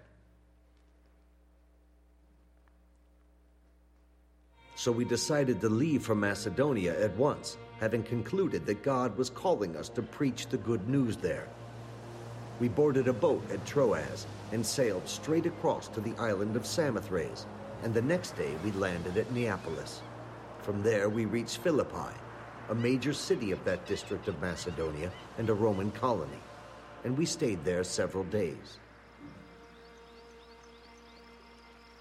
[4.76, 9.74] So we decided to leave for Macedonia at once, having concluded that God was calling
[9.74, 11.48] us to preach the good news there.
[12.60, 17.46] We boarded a boat at Troas and sailed straight across to the island of Samothrace,
[17.82, 20.02] and the next day we landed at Neapolis.
[20.66, 22.12] From there we reached Philippi,
[22.70, 26.40] a major city of that district of Macedonia and a Roman colony,
[27.04, 28.78] and we stayed there several days.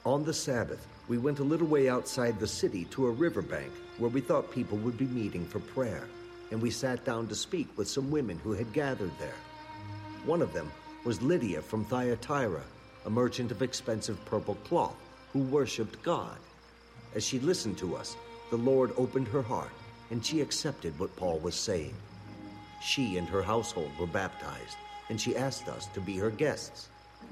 [0.04, 4.10] On the Sabbath, we went a little way outside the city to a riverbank where
[4.10, 6.08] we thought people would be meeting for prayer,
[6.50, 9.42] and we sat down to speak with some women who had gathered there.
[10.26, 10.72] One of them
[11.04, 12.64] was Lydia from Thyatira,
[13.06, 14.98] a merchant of expensive purple cloth
[15.34, 16.40] who worshipped God.
[17.14, 18.18] As she listened to us,
[18.50, 19.72] the Lord opened her heart,
[20.12, 21.96] and she accepted what Paul was saying.
[22.82, 24.78] She and her household were baptized,
[25.10, 26.90] and she asked us to be her guests.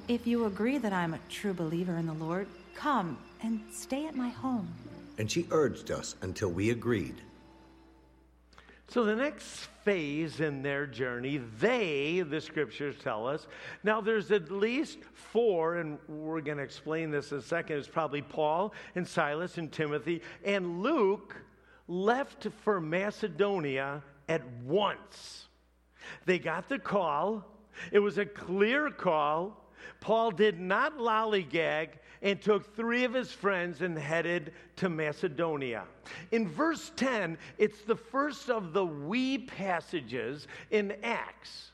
[0.08, 4.16] If you agree that I'm a true believer in the Lord, come and stay at
[4.16, 4.68] my home.
[5.18, 7.16] And she urged us until we agreed.
[8.90, 13.48] So, the next phase in their journey, they, the scriptures tell us,
[13.84, 17.78] now there's at least four, and we're going to explain this in a second.
[17.78, 21.36] It's probably Paul and Silas and Timothy, and Luke
[21.88, 25.48] left for Macedonia at once.
[26.26, 27.46] They got the call,
[27.92, 29.60] it was a clear call.
[30.00, 31.90] Paul did not lollygag
[32.24, 35.84] and took three of his friends and headed to Macedonia.
[36.32, 41.72] In verse 10, it's the first of the we passages in Acts.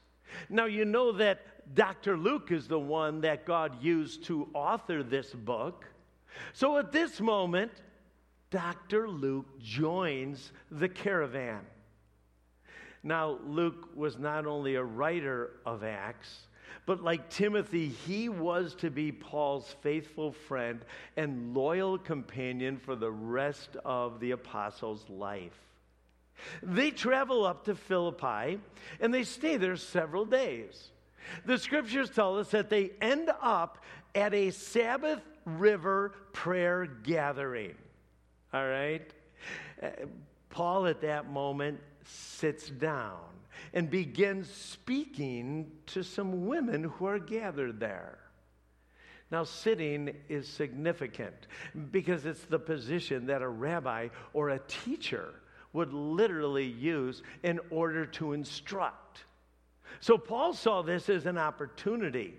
[0.50, 2.18] Now, you know that Dr.
[2.18, 5.86] Luke is the one that God used to author this book.
[6.54, 7.72] So at this moment,
[8.50, 9.08] Dr.
[9.08, 11.62] Luke joins the caravan.
[13.04, 16.48] Now, Luke was not only a writer of Acts,
[16.86, 20.84] but like Timothy, he was to be Paul's faithful friend
[21.18, 25.58] and loyal companion for the rest of the apostles' life.
[26.64, 28.60] They travel up to Philippi
[29.00, 30.92] and they stay there several days.
[31.46, 33.84] The scriptures tell us that they end up
[34.16, 37.76] at a Sabbath River prayer gathering.
[38.54, 39.08] All right?
[39.82, 39.90] Uh,
[40.50, 43.20] Paul at that moment sits down
[43.74, 48.20] and begins speaking to some women who are gathered there.
[49.32, 51.48] Now, sitting is significant
[51.92, 55.36] because it's the position that a rabbi or a teacher
[55.72, 59.26] would literally use in order to instruct.
[60.00, 62.34] So, Paul saw this as an opportunity.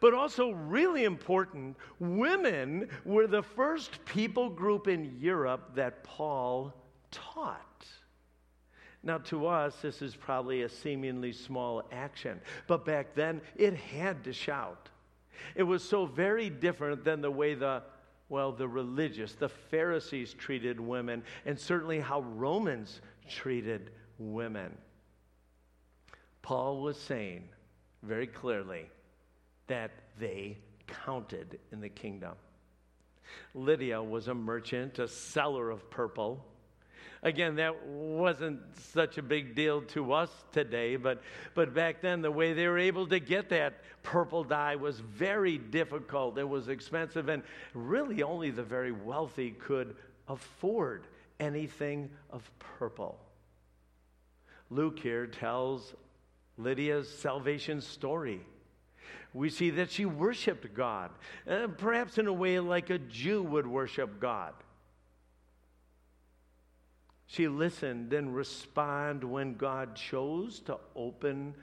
[0.00, 6.74] But also, really important, women were the first people group in Europe that Paul
[7.10, 7.86] taught.
[9.08, 14.22] Now, to us, this is probably a seemingly small action, but back then it had
[14.24, 14.90] to shout.
[15.54, 17.82] It was so very different than the way the,
[18.28, 24.76] well, the religious, the Pharisees treated women, and certainly how Romans treated women.
[26.42, 27.48] Paul was saying
[28.02, 28.90] very clearly
[29.68, 29.90] that
[30.20, 32.34] they counted in the kingdom.
[33.54, 36.44] Lydia was a merchant, a seller of purple.
[37.22, 41.20] Again, that wasn't such a big deal to us today, but,
[41.54, 45.58] but back then, the way they were able to get that purple dye was very
[45.58, 46.38] difficult.
[46.38, 47.42] It was expensive, and
[47.74, 49.96] really only the very wealthy could
[50.28, 51.06] afford
[51.40, 53.18] anything of purple.
[54.70, 55.94] Luke here tells
[56.56, 58.40] Lydia's salvation story.
[59.34, 61.10] We see that she worshiped God,
[61.78, 64.54] perhaps in a way like a Jew would worship God.
[67.28, 71.54] She listened and responded when God chose to open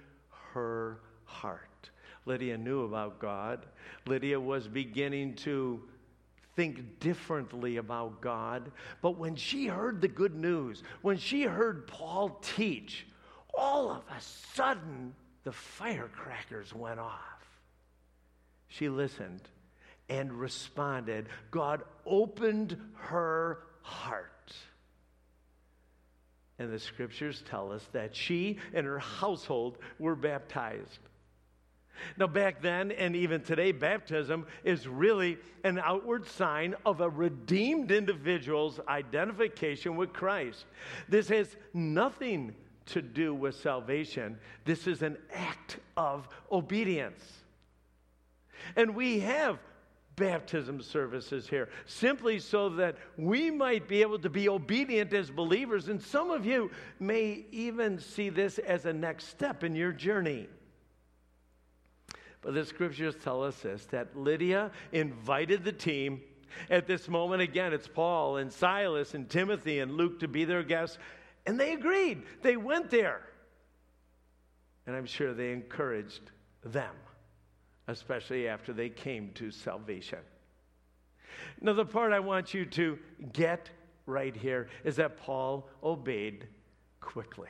[0.54, 1.90] her heart.
[2.26, 3.66] Lydia knew about God.
[4.06, 5.82] Lydia was beginning to
[6.56, 8.72] think differently about God.
[9.02, 13.08] But when she heard the good news, when she heard Paul teach,
[13.52, 17.20] all of a sudden the firecrackers went off.
[18.68, 19.42] She listened
[20.10, 21.28] and responded.
[21.50, 24.35] God opened her heart.
[26.58, 31.00] And the scriptures tell us that she and her household were baptized.
[32.18, 37.92] Now, back then and even today, baptism is really an outward sign of a redeemed
[37.92, 40.66] individual's identification with Christ.
[41.08, 42.56] This has nothing
[42.88, 47.24] to do with salvation, this is an act of obedience.
[48.76, 49.58] And we have
[50.16, 55.88] baptism services here, simply so that we might be able to be obedient as believers.
[55.88, 60.48] And some of you may even see this as a next step in your journey.
[62.42, 66.22] But the scriptures tell us this that Lydia invited the team.
[66.70, 70.64] At this moment, again, it's Paul and Silas and Timothy and Luke to be their
[70.64, 70.98] guests,
[71.46, 72.22] and they agreed.
[72.44, 73.22] They went there.
[74.88, 76.32] And I'm sure they encouraged
[76.64, 76.94] them
[77.88, 80.20] especially after they came to salvation.
[81.62, 82.98] Now, the part I want you to
[83.34, 83.70] get
[84.06, 86.48] right here is that Paul obeyed
[87.00, 87.50] quickly.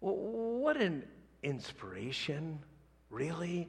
[0.00, 1.04] What an
[1.42, 2.58] inspiration,
[3.10, 3.68] really.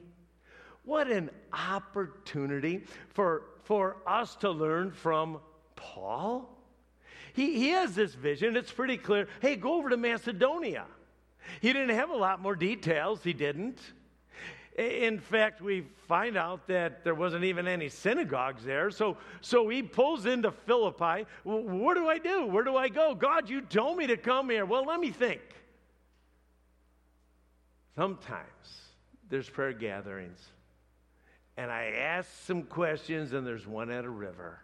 [0.84, 5.38] What an opportunity for, for us to learn from
[5.76, 6.48] Paul.
[7.34, 9.28] He, he has this vision, it's pretty clear.
[9.40, 10.84] Hey, go over to Macedonia.
[11.60, 13.78] He didn't have a lot more details, he didn't.
[14.78, 18.90] In fact, we find out that there wasn't even any synagogues there.
[18.90, 21.26] So, so he pulls into Philippi.
[21.44, 22.46] What do I do?
[22.46, 23.14] Where do I go?
[23.14, 24.64] God, you told me to come here.
[24.64, 25.42] Well, let me think.
[27.96, 28.46] Sometimes
[29.28, 30.40] there's prayer gatherings,
[31.58, 34.60] and I ask some questions, and there's one at a river.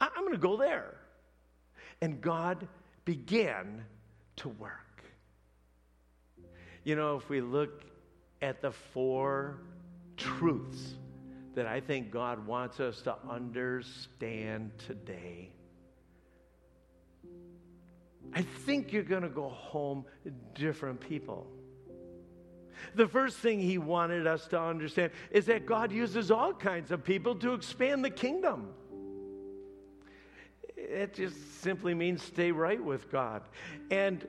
[0.00, 0.98] I'm going to go there.
[2.02, 2.68] And God
[3.06, 3.86] began
[4.36, 5.02] to work.
[6.84, 7.84] You know, if we look
[8.42, 9.60] at the four
[10.16, 10.94] truths
[11.54, 15.50] that I think God wants us to understand today,
[18.34, 20.04] I think you're going to go home
[20.54, 21.46] different people.
[22.94, 27.04] The first thing he wanted us to understand is that God uses all kinds of
[27.04, 28.68] people to expand the kingdom.
[30.76, 33.42] It just simply means stay right with God.
[33.90, 34.26] And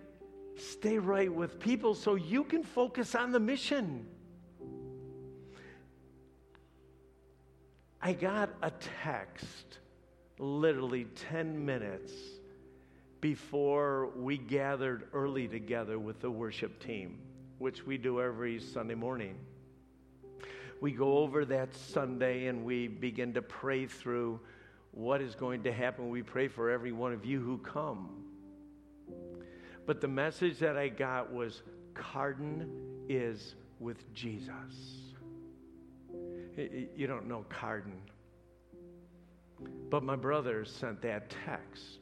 [0.58, 4.06] stay right with people so you can focus on the mission.
[8.02, 9.80] I got a text
[10.40, 12.14] literally 10 minutes
[13.22, 17.20] before we gathered early together with the worship team,
[17.58, 19.36] which we do every Sunday morning.
[20.80, 24.40] We go over that Sunday and we begin to pray through
[24.92, 26.10] what is going to happen.
[26.10, 28.27] We pray for every one of you who come.
[29.88, 31.64] But the message that I got was
[31.94, 32.70] Carden
[33.08, 34.52] is with Jesus.
[36.96, 38.02] You don't know Carden.
[39.90, 42.00] But my brother sent that text.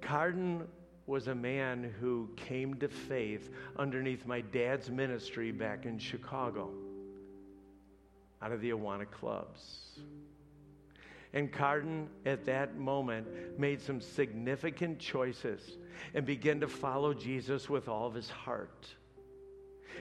[0.00, 0.66] Carden
[1.06, 6.70] was a man who came to faith underneath my dad's ministry back in Chicago
[8.42, 10.00] out of the Awana clubs.
[11.32, 13.26] And Carden, at that moment,
[13.58, 15.78] made some significant choices
[16.14, 18.86] and began to follow Jesus with all of his heart.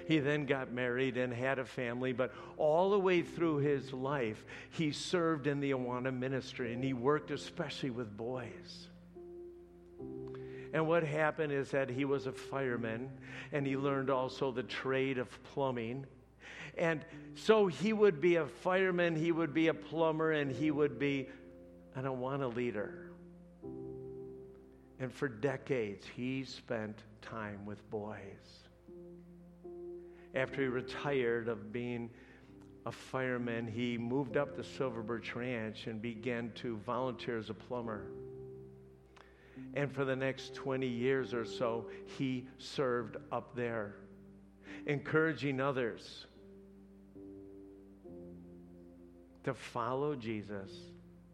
[0.07, 4.45] He then got married and had a family, but all the way through his life,
[4.71, 8.88] he served in the Awana ministry and he worked especially with boys.
[10.73, 13.09] And what happened is that he was a fireman
[13.53, 16.05] and he learned also the trade of plumbing.
[16.78, 17.05] And
[17.36, 21.28] so he would be a fireman, he would be a plumber, and he would be
[21.95, 23.11] an Awana leader.
[24.99, 28.17] And for decades, he spent time with boys.
[30.34, 32.09] After he retired of being
[32.86, 37.53] a fireman, he moved up to Silver Birch Ranch and began to volunteer as a
[37.53, 38.07] plumber.
[39.73, 43.95] And for the next 20 years or so, he served up there,
[44.86, 46.28] encouraging others
[49.46, 50.72] to follow Jesus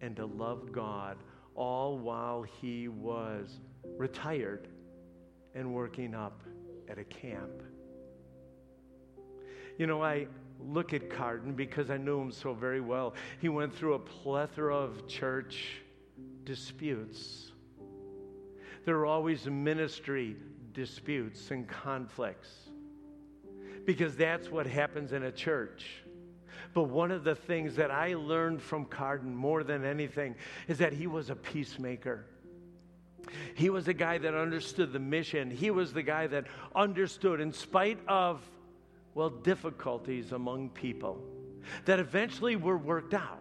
[0.02, 1.18] and to love God,
[1.56, 3.60] all while he was
[3.98, 4.68] retired
[5.56, 6.44] and working up
[6.90, 7.64] at a camp.
[9.78, 10.28] You know, I
[10.60, 13.14] look at Carden because I knew him so very well.
[13.40, 15.82] He went through a plethora of church
[16.44, 17.52] disputes.
[18.86, 20.36] There are always ministry
[20.74, 22.50] disputes and conflicts
[23.86, 26.01] because that's what happens in a church.
[26.74, 30.36] But one of the things that I learned from Carden more than anything
[30.68, 32.26] is that he was a peacemaker.
[33.56, 35.52] He was a guy that understood the mission.
[35.52, 38.42] He was the guy that understood, in spite of,
[39.14, 41.22] well, difficulties among people
[41.86, 43.38] that eventually were worked out,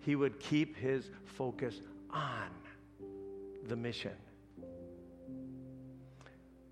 [0.00, 2.48] he would keep his focus on
[3.68, 4.12] the mission.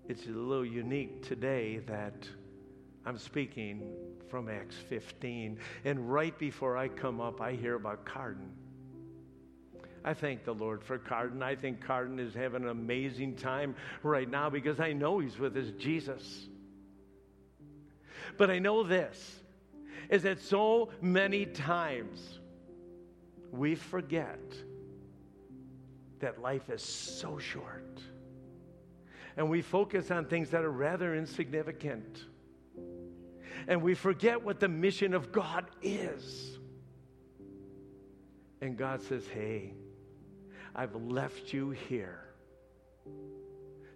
[0.07, 2.27] It's a little unique today that
[3.05, 3.83] I'm speaking
[4.29, 5.57] from Acts 15.
[5.85, 8.51] And right before I come up, I hear about Carden.
[10.03, 11.43] I thank the Lord for Carden.
[11.43, 15.55] I think Carden is having an amazing time right now because I know he's with
[15.55, 16.47] his Jesus.
[18.37, 19.41] But I know this
[20.09, 22.39] is that so many times
[23.51, 24.39] we forget
[26.19, 28.01] that life is so short.
[29.37, 32.25] And we focus on things that are rather insignificant
[33.67, 36.57] and we forget what the mission of God is.
[38.61, 39.73] And God says, Hey,
[40.75, 42.21] I've left you here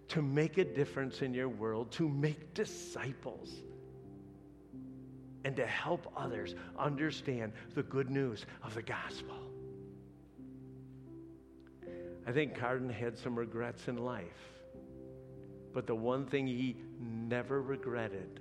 [0.08, 3.50] to make a difference in your world, to make disciples,
[5.44, 9.36] and to help others understand the good news of the gospel.
[12.26, 14.24] I think Carden had some regrets in life,
[15.72, 18.40] but the one thing he never regretted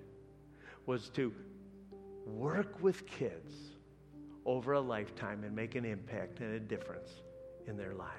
[0.86, 1.34] was to
[2.26, 3.54] work with kids
[4.46, 7.10] over a lifetime and make an impact and a difference
[7.68, 8.12] in their lives.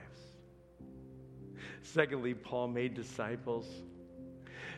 [1.82, 3.66] Secondly, Paul made disciples.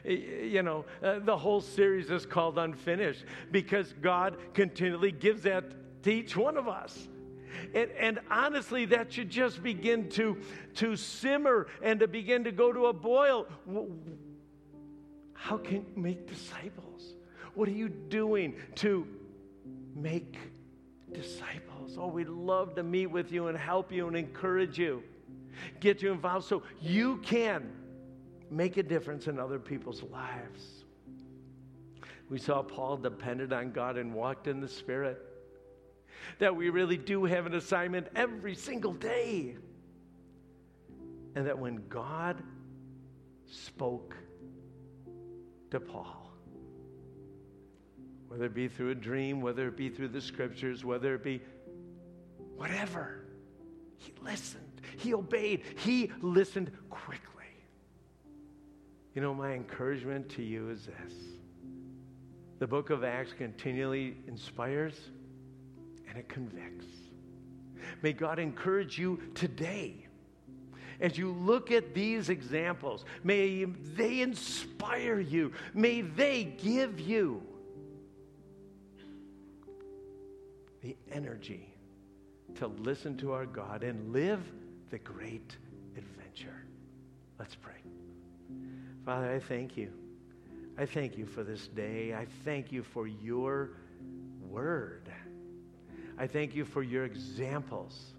[0.04, 5.64] You know, uh, the whole series is called Unfinished because God continually gives that
[6.02, 7.08] to each one of us.
[7.74, 10.40] And, and, honestly, that should just begin to,
[10.76, 13.46] to simmer and to begin to go to a boil.
[15.32, 17.14] How can you make disciples?
[17.54, 19.06] What are you doing to
[19.94, 20.36] make
[21.12, 21.96] disciples?
[21.98, 25.02] Oh, we'd love to meet with you and help you and encourage you,
[25.80, 27.70] get you involved so you can
[28.50, 30.84] make a difference in other people's lives.
[32.30, 35.18] We saw Paul depended on God and walked in the Spirit.
[36.40, 39.56] That we really do have an assignment every single day.
[41.34, 42.42] And that when God
[43.46, 44.14] spoke
[45.70, 46.27] to Paul,
[48.28, 51.40] whether it be through a dream, whether it be through the scriptures, whether it be
[52.56, 53.24] whatever,
[53.96, 57.24] he listened, he obeyed, he listened quickly.
[59.14, 61.14] You know, my encouragement to you is this
[62.58, 64.94] the book of Acts continually inspires
[66.08, 66.86] and it convicts.
[68.02, 70.06] May God encourage you today
[71.00, 73.04] as you look at these examples.
[73.22, 75.52] May they inspire you.
[75.72, 77.42] May they give you
[80.88, 81.74] the energy
[82.54, 84.40] to listen to our God and live
[84.88, 85.54] the great
[85.94, 86.64] adventure.
[87.38, 87.74] Let's pray.
[89.04, 89.92] Father, I thank you.
[90.78, 92.14] I thank you for this day.
[92.14, 93.72] I thank you for your
[94.48, 95.10] word.
[96.16, 98.14] I thank you for your examples.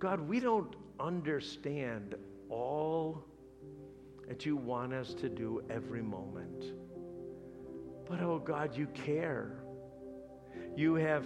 [0.00, 2.16] God, we don't understand
[2.48, 3.24] all
[4.26, 6.72] that you want us to do every moment.
[8.08, 9.62] But oh God, you care.
[10.74, 11.24] You have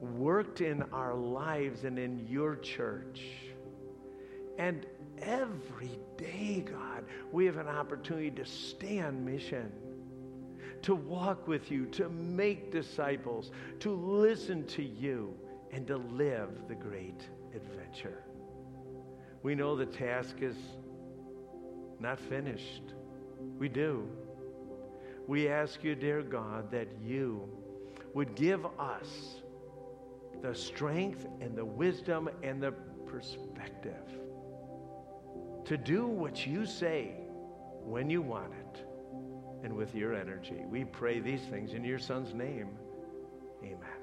[0.00, 3.22] worked in our lives and in your church.
[4.58, 4.86] And
[5.22, 9.70] every day, God, we have an opportunity to stay on mission,
[10.82, 15.34] to walk with you, to make disciples, to listen to you,
[15.72, 18.24] and to live the great adventure.
[19.42, 20.56] We know the task is
[21.98, 22.94] not finished.
[23.58, 24.08] We do.
[25.26, 27.48] We ask you, dear God, that you
[28.14, 29.42] would give us
[30.42, 32.72] the strength and the wisdom and the
[33.06, 34.06] perspective
[35.64, 37.12] to do what you say
[37.84, 38.84] when you want it
[39.62, 40.64] and with your energy.
[40.68, 42.70] We pray these things in your son's name.
[43.62, 43.99] Amen.